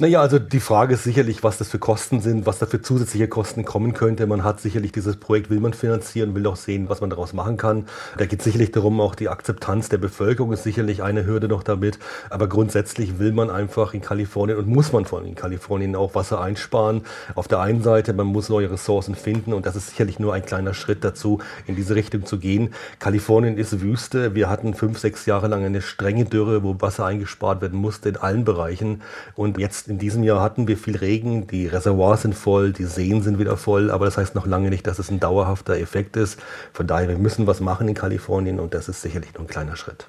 Naja, 0.00 0.22
also 0.22 0.38
die 0.38 0.60
Frage 0.60 0.94
ist 0.94 1.04
sicherlich, 1.04 1.42
was 1.42 1.58
das 1.58 1.68
für 1.68 1.78
Kosten 1.78 2.22
sind, 2.22 2.46
was 2.46 2.58
da 2.58 2.64
für 2.64 2.80
zusätzliche 2.80 3.28
Kosten 3.28 3.66
kommen 3.66 3.92
könnte. 3.92 4.26
Man 4.26 4.44
hat 4.44 4.58
sicherlich 4.58 4.92
dieses 4.92 5.18
Projekt, 5.18 5.50
will 5.50 5.60
man 5.60 5.74
finanzieren, 5.74 6.34
will 6.34 6.46
auch 6.46 6.56
sehen, 6.56 6.88
was 6.88 7.02
man 7.02 7.10
daraus 7.10 7.34
machen 7.34 7.58
kann. 7.58 7.84
Da 8.16 8.24
geht 8.24 8.40
sicherlich 8.40 8.72
darum, 8.72 8.98
auch 8.98 9.14
die 9.14 9.28
Akzeptanz 9.28 9.90
der 9.90 9.98
Bevölkerung 9.98 10.54
ist 10.54 10.62
sicherlich 10.62 11.02
eine 11.02 11.26
Hürde 11.26 11.48
noch 11.48 11.62
damit. 11.62 11.98
Aber 12.30 12.48
grundsätzlich 12.48 13.18
will 13.18 13.32
man 13.32 13.50
einfach 13.50 13.92
in 13.92 14.00
Kalifornien 14.00 14.56
und 14.56 14.68
muss 14.68 14.90
man 14.90 15.04
vor 15.04 15.18
allem 15.18 15.28
in 15.28 15.34
Kalifornien 15.34 15.94
auch 15.94 16.14
Wasser 16.14 16.40
einsparen. 16.40 17.02
Auf 17.34 17.46
der 17.46 17.60
einen 17.60 17.82
Seite, 17.82 18.14
man 18.14 18.28
muss 18.28 18.48
neue 18.48 18.70
Ressourcen 18.70 19.14
finden 19.14 19.52
und 19.52 19.66
das 19.66 19.76
ist 19.76 19.90
sicherlich 19.90 20.18
nur 20.18 20.32
ein 20.32 20.46
kleiner 20.46 20.72
Schritt 20.72 21.04
dazu, 21.04 21.40
in 21.66 21.76
diese 21.76 21.94
Richtung 21.94 22.24
zu 22.24 22.38
gehen. 22.38 22.72
Kalifornien 23.00 23.58
ist 23.58 23.82
Wüste. 23.82 24.34
Wir 24.34 24.48
hatten 24.48 24.72
fünf, 24.72 24.98
sechs 24.98 25.26
Jahre 25.26 25.48
lang 25.48 25.62
eine 25.62 25.82
strenge 25.82 26.24
Dürre, 26.24 26.62
wo 26.62 26.80
Wasser 26.80 27.04
eingespart 27.04 27.60
werden 27.60 27.78
musste 27.78 28.08
in 28.08 28.16
allen 28.16 28.46
Bereichen. 28.46 29.02
Und 29.34 29.58
jetzt 29.58 29.89
in 29.90 29.98
diesem 29.98 30.22
Jahr 30.22 30.40
hatten 30.40 30.68
wir 30.68 30.78
viel 30.78 30.96
Regen, 30.96 31.48
die 31.48 31.66
Reservoirs 31.66 32.22
sind 32.22 32.34
voll, 32.34 32.72
die 32.72 32.84
Seen 32.84 33.22
sind 33.22 33.38
wieder 33.40 33.56
voll, 33.56 33.90
aber 33.90 34.04
das 34.04 34.16
heißt 34.16 34.36
noch 34.36 34.46
lange 34.46 34.70
nicht, 34.70 34.86
dass 34.86 35.00
es 35.00 35.10
ein 35.10 35.18
dauerhafter 35.18 35.76
Effekt 35.76 36.16
ist. 36.16 36.38
Von 36.72 36.86
daher, 36.86 37.08
wir 37.08 37.18
müssen 37.18 37.46
was 37.48 37.60
machen 37.60 37.88
in 37.88 37.94
Kalifornien 37.94 38.60
und 38.60 38.72
das 38.72 38.88
ist 38.88 39.02
sicherlich 39.02 39.34
nur 39.34 39.42
ein 39.42 39.48
kleiner 39.48 39.76
Schritt. 39.76 40.06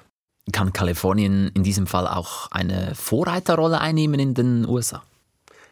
Kann 0.52 0.72
Kalifornien 0.72 1.50
in 1.54 1.64
diesem 1.64 1.86
Fall 1.86 2.06
auch 2.06 2.50
eine 2.52 2.94
Vorreiterrolle 2.94 3.80
einnehmen 3.80 4.20
in 4.20 4.34
den 4.34 4.68
USA? 4.68 5.02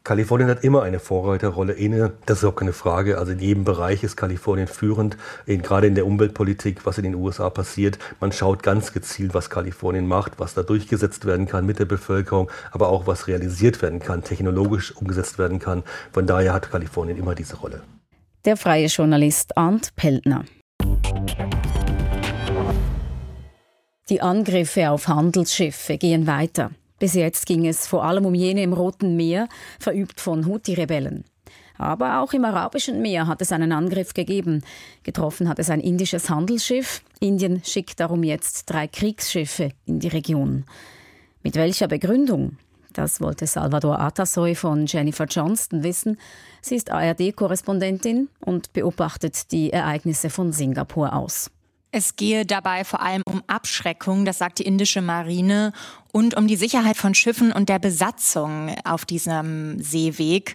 Kalifornien 0.03 0.49
hat 0.49 0.65
immer 0.65 0.83
eine 0.83 0.99
Vorreiterrolle 0.99 1.75
inne, 1.75 2.13
das 2.25 2.39
ist 2.39 2.45
auch 2.45 2.55
keine 2.55 2.73
Frage. 2.73 3.19
Also 3.19 3.33
in 3.33 3.39
jedem 3.39 3.65
Bereich 3.65 4.03
ist 4.03 4.17
Kalifornien 4.17 4.67
führend, 4.67 5.19
in, 5.45 5.61
gerade 5.61 5.87
in 5.87 5.95
der 5.95 6.07
Umweltpolitik, 6.07 6.87
was 6.87 6.97
in 6.97 7.05
den 7.05 7.15
USA 7.15 7.51
passiert. 7.51 7.99
Man 8.19 8.33
schaut 8.33 8.63
ganz 8.63 8.95
gezielt, 8.95 9.35
was 9.35 9.51
Kalifornien 9.51 10.07
macht, 10.07 10.39
was 10.39 10.55
da 10.55 10.63
durchgesetzt 10.63 11.27
werden 11.27 11.47
kann 11.47 11.67
mit 11.67 11.79
der 11.79 11.85
Bevölkerung, 11.85 12.51
aber 12.73 12.89
auch 12.89 13.07
was 13.07 13.29
realisiert 13.29 13.83
werden 13.83 14.01
kann, 14.01 14.25
technologisch 14.25 14.97
umgesetzt 14.97 15.39
werden 15.39 15.59
kann. 15.59 15.83
Von 16.13 16.27
daher 16.27 16.55
hat 16.55 16.71
Kalifornien 16.71 17.19
immer 17.19 17.35
diese 17.35 17.57
Rolle. 17.57 17.83
Der 18.47 18.57
freie 18.57 18.87
Journalist 18.87 19.59
Arndt 19.59 19.95
Peltner. 19.97 20.45
Die 24.09 24.23
Angriffe 24.23 24.91
auf 24.91 25.09
Handelsschiffe 25.09 25.99
gehen 25.99 26.27
weiter. 26.27 26.71
Bis 27.01 27.15
jetzt 27.15 27.47
ging 27.47 27.67
es 27.67 27.89
vor 27.89 28.05
allem 28.05 28.27
um 28.27 28.35
jene 28.35 28.63
im 28.63 28.75
Roten 28.75 29.17
Meer, 29.17 29.49
verübt 29.81 30.21
von 30.21 30.47
Houthi-Rebellen. 30.47 31.25
Aber 31.79 32.21
auch 32.21 32.35
im 32.35 32.45
Arabischen 32.45 33.01
Meer 33.01 33.27
hat 33.27 33.41
es 33.41 33.53
einen 33.53 33.73
Angriff 33.73 34.13
gegeben. 34.13 34.63
Getroffen 35.03 35.49
hat 35.49 35.59
es 35.59 35.71
ein 35.71 35.81
indisches 35.81 36.29
Handelsschiff. 36.29 37.03
Indien 37.19 37.63
schickt 37.65 38.01
darum 38.01 38.23
jetzt 38.23 38.67
drei 38.67 38.87
Kriegsschiffe 38.87 39.71
in 39.87 39.99
die 39.99 40.09
Region. 40.09 40.67
Mit 41.43 41.57
welcher 41.57 41.89
Begründung? 41.89 42.59
Das 42.93 43.23
wollte 43.23 43.47
Salvador 43.47 43.99
Atasoy 43.99 44.55
von 44.55 44.85
Jennifer 44.85 45.25
Johnston 45.25 45.83
wissen. 45.83 46.19
Sie 46.61 46.77
ist 46.77 46.91
ARD-Korrespondentin 46.91 48.29
und 48.41 48.75
beobachtet 48.75 49.51
die 49.53 49.73
Ereignisse 49.73 50.29
von 50.29 50.53
Singapur 50.53 51.15
aus. 51.15 51.51
Es 51.93 52.15
gehe 52.15 52.47
dabei 52.47 52.85
vor 52.85 53.03
allem 53.03 53.23
um 53.27 53.43
Abschreckung, 53.49 54.25
das 54.25 54.39
sagt 54.39 54.61
die 54.61 54.65
indische 54.65 55.03
Marine, 55.03 55.73
und 56.13 56.37
um 56.37 56.47
die 56.47 56.57
Sicherheit 56.57 56.97
von 56.97 57.15
Schiffen 57.15 57.53
und 57.53 57.69
der 57.69 57.81
Besatzung 57.81 58.75
auf 58.85 59.05
diesem 59.05 59.83
Seeweg. 59.83 60.55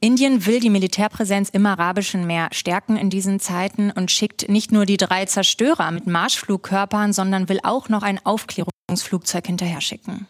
Indien 0.00 0.46
will 0.46 0.60
die 0.60 0.70
Militärpräsenz 0.70 1.50
im 1.50 1.66
Arabischen 1.66 2.26
Meer 2.26 2.48
stärken 2.52 2.96
in 2.96 3.10
diesen 3.10 3.38
Zeiten 3.38 3.90
und 3.90 4.10
schickt 4.10 4.48
nicht 4.48 4.72
nur 4.72 4.86
die 4.86 4.96
drei 4.96 5.26
Zerstörer 5.26 5.90
mit 5.90 6.06
Marschflugkörpern, 6.06 7.12
sondern 7.12 7.48
will 7.48 7.60
auch 7.62 7.88
noch 7.88 8.02
ein 8.02 8.18
Aufklärungsflugzeug 8.24 9.46
hinterher 9.46 9.80
schicken. 9.80 10.26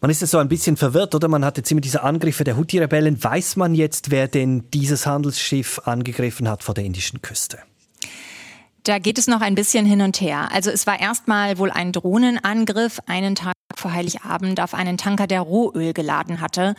Man 0.00 0.10
ist 0.10 0.20
ja 0.20 0.26
so 0.26 0.38
ein 0.38 0.48
bisschen 0.48 0.76
verwirrt, 0.76 1.14
oder? 1.14 1.28
Man 1.28 1.44
hat 1.44 1.56
jetzt 1.56 1.70
immer 1.70 1.80
diese 1.80 2.02
Angriffe 2.02 2.42
der 2.42 2.56
Houthi-Rebellen. 2.56 3.22
Weiß 3.22 3.54
man 3.54 3.74
jetzt, 3.74 4.10
wer 4.10 4.26
denn 4.26 4.68
dieses 4.74 5.06
Handelsschiff 5.06 5.80
angegriffen 5.84 6.48
hat 6.48 6.64
vor 6.64 6.74
der 6.74 6.84
indischen 6.84 7.22
Küste? 7.22 7.58
Da 8.84 8.98
geht 8.98 9.16
es 9.16 9.28
noch 9.28 9.40
ein 9.42 9.54
bisschen 9.54 9.86
hin 9.86 10.00
und 10.00 10.20
her. 10.20 10.48
Also 10.52 10.70
es 10.70 10.88
war 10.88 10.98
erstmal 10.98 11.58
wohl 11.58 11.70
ein 11.70 11.92
Drohnenangriff 11.92 12.98
einen 13.06 13.36
Tag 13.36 13.54
vor 13.76 13.92
Heiligabend 13.92 14.60
auf 14.60 14.74
einen 14.74 14.98
Tanker, 14.98 15.28
der 15.28 15.40
Rohöl 15.40 15.92
geladen 15.92 16.40
hatte. 16.40 16.74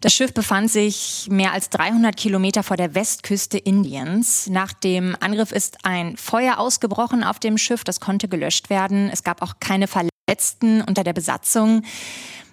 Das 0.00 0.14
Schiff 0.14 0.32
befand 0.32 0.70
sich 0.70 1.28
mehr 1.30 1.52
als 1.52 1.68
300 1.70 2.16
Kilometer 2.16 2.62
vor 2.62 2.78
der 2.78 2.94
Westküste 2.94 3.58
Indiens. 3.58 4.48
Nach 4.48 4.72
dem 4.72 5.16
Angriff 5.20 5.52
ist 5.52 5.84
ein 5.84 6.16
Feuer 6.16 6.58
ausgebrochen 6.58 7.22
auf 7.22 7.38
dem 7.38 7.58
Schiff. 7.58 7.84
Das 7.84 8.00
konnte 8.00 8.26
gelöscht 8.26 8.70
werden. 8.70 9.10
Es 9.12 9.22
gab 9.22 9.42
auch 9.42 9.56
keine 9.60 9.86
Verletzten 9.86 10.80
unter 10.80 11.04
der 11.04 11.12
Besatzung. 11.12 11.82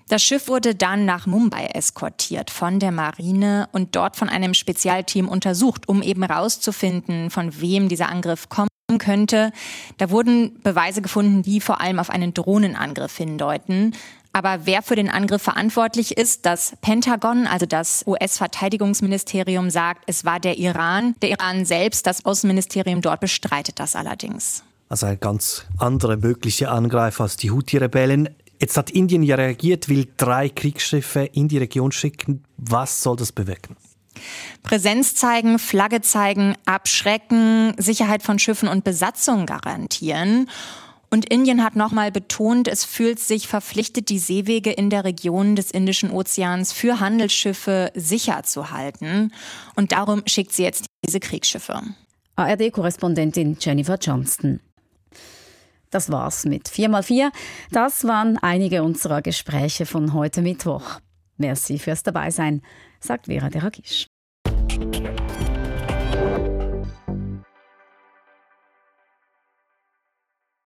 Das 0.10 0.22
Schiff 0.22 0.50
wurde 0.50 0.76
dann 0.76 1.06
nach 1.06 1.28
Mumbai 1.28 1.68
eskortiert 1.68 2.52
von 2.52 2.80
der 2.80 2.92
Marine 2.92 3.70
und 3.72 3.96
dort 3.96 4.18
von 4.18 4.28
einem 4.28 4.54
Spezialteam 4.54 5.30
untersucht, 5.30 5.88
um 5.88 6.02
eben 6.02 6.24
herauszufinden, 6.24 7.30
von 7.30 7.62
wem 7.62 7.88
dieser 7.88 8.10
Angriff 8.10 8.50
kommen 8.50 8.68
könnte. 8.98 9.52
Da 9.98 10.10
wurden 10.10 10.62
Beweise 10.62 11.02
gefunden, 11.02 11.42
die 11.44 11.62
vor 11.62 11.82
allem 11.82 12.00
auf 12.00 12.10
einen 12.10 12.34
Drohnenangriff 12.34 13.16
hindeuten. 13.18 13.94
Aber 14.34 14.66
wer 14.66 14.82
für 14.82 14.96
den 14.96 15.10
Angriff 15.10 15.42
verantwortlich 15.42 16.18
ist, 16.18 16.46
das 16.46 16.74
Pentagon, 16.82 17.48
also 17.48 17.66
das 17.66 18.06
US-Verteidigungsministerium, 18.08 19.70
sagt, 19.70 20.04
es 20.08 20.24
war 20.24 20.40
der 20.40 20.58
Iran. 20.58 21.16
Der 21.22 21.32
Iran 21.32 21.66
selbst, 21.66 22.08
das 22.08 22.24
Außenministerium 22.24 23.02
dort 23.02 23.20
bestreitet 23.20 23.80
das 23.80 23.96
allerdings. 23.96 24.64
Also 24.88 25.06
ein 25.06 25.20
ganz 25.20 25.66
anderer 25.78 26.18
möglicher 26.18 26.72
Angreifer 26.72 27.24
als 27.24 27.38
die 27.38 27.52
Houthi-Rebellen. 27.52 28.30
Jetzt 28.60 28.78
hat 28.78 28.90
Indien 28.90 29.24
ja 29.24 29.36
reagiert, 29.36 29.90
will 29.90 30.08
drei 30.18 30.48
Kriegsschiffe 30.48 31.22
in 31.22 31.48
die 31.48 31.58
Region 31.58 31.92
schicken. 31.92 32.44
Was 32.58 33.02
soll 33.02 33.18
das 33.18 33.32
bewirken? 33.32 33.76
Präsenz 34.64 35.16
zeigen, 35.16 35.60
Flagge 35.60 36.02
zeigen, 36.02 36.56
abschrecken, 36.66 37.74
Sicherheit 37.78 38.24
von 38.24 38.40
Schiffen 38.40 38.68
und 38.70 38.84
Besatzung 38.84 39.46
garantieren. 39.46 40.50
Und 41.14 41.26
Indien 41.26 41.62
hat 41.62 41.76
nochmal 41.76 42.10
betont, 42.10 42.70
es 42.70 42.86
fühlt 42.86 43.20
sich 43.20 43.50
verpflichtet, 43.50 44.08
die 44.08 44.20
Seewege 44.20 44.72
in 44.72 44.90
der 44.90 45.04
Region 45.04 45.58
des 45.58 45.70
Indischen 45.70 46.10
Ozeans 46.10 46.72
für 46.72 47.02
Handelsschiffe 47.02 47.92
sicher 47.96 48.44
zu 48.44 48.72
halten. 48.72 49.34
Und 49.76 49.92
darum 49.92 50.24
schickt 50.26 50.54
sie 50.54 50.64
jetzt 50.64 50.86
diese 51.06 51.20
Kriegsschiffe. 51.20 51.82
ARD-Korrespondentin 52.38 53.58
Jennifer 53.60 53.98
Johnston. 54.00 54.62
Das 55.90 56.10
war's 56.10 56.46
mit 56.46 56.70
4x4. 56.70 57.32
Das 57.72 58.06
waren 58.06 58.38
einige 58.38 58.82
unserer 58.82 59.22
Gespräche 59.22 59.86
von 59.86 60.14
heute 60.14 60.42
Mittwoch. 60.42 61.02
Merci 61.36 61.78
fürs 61.78 62.04
Dabeisein, 62.04 62.62
sagt 63.04 63.28
Vera 63.28 63.50
Deragisch. 63.50 64.08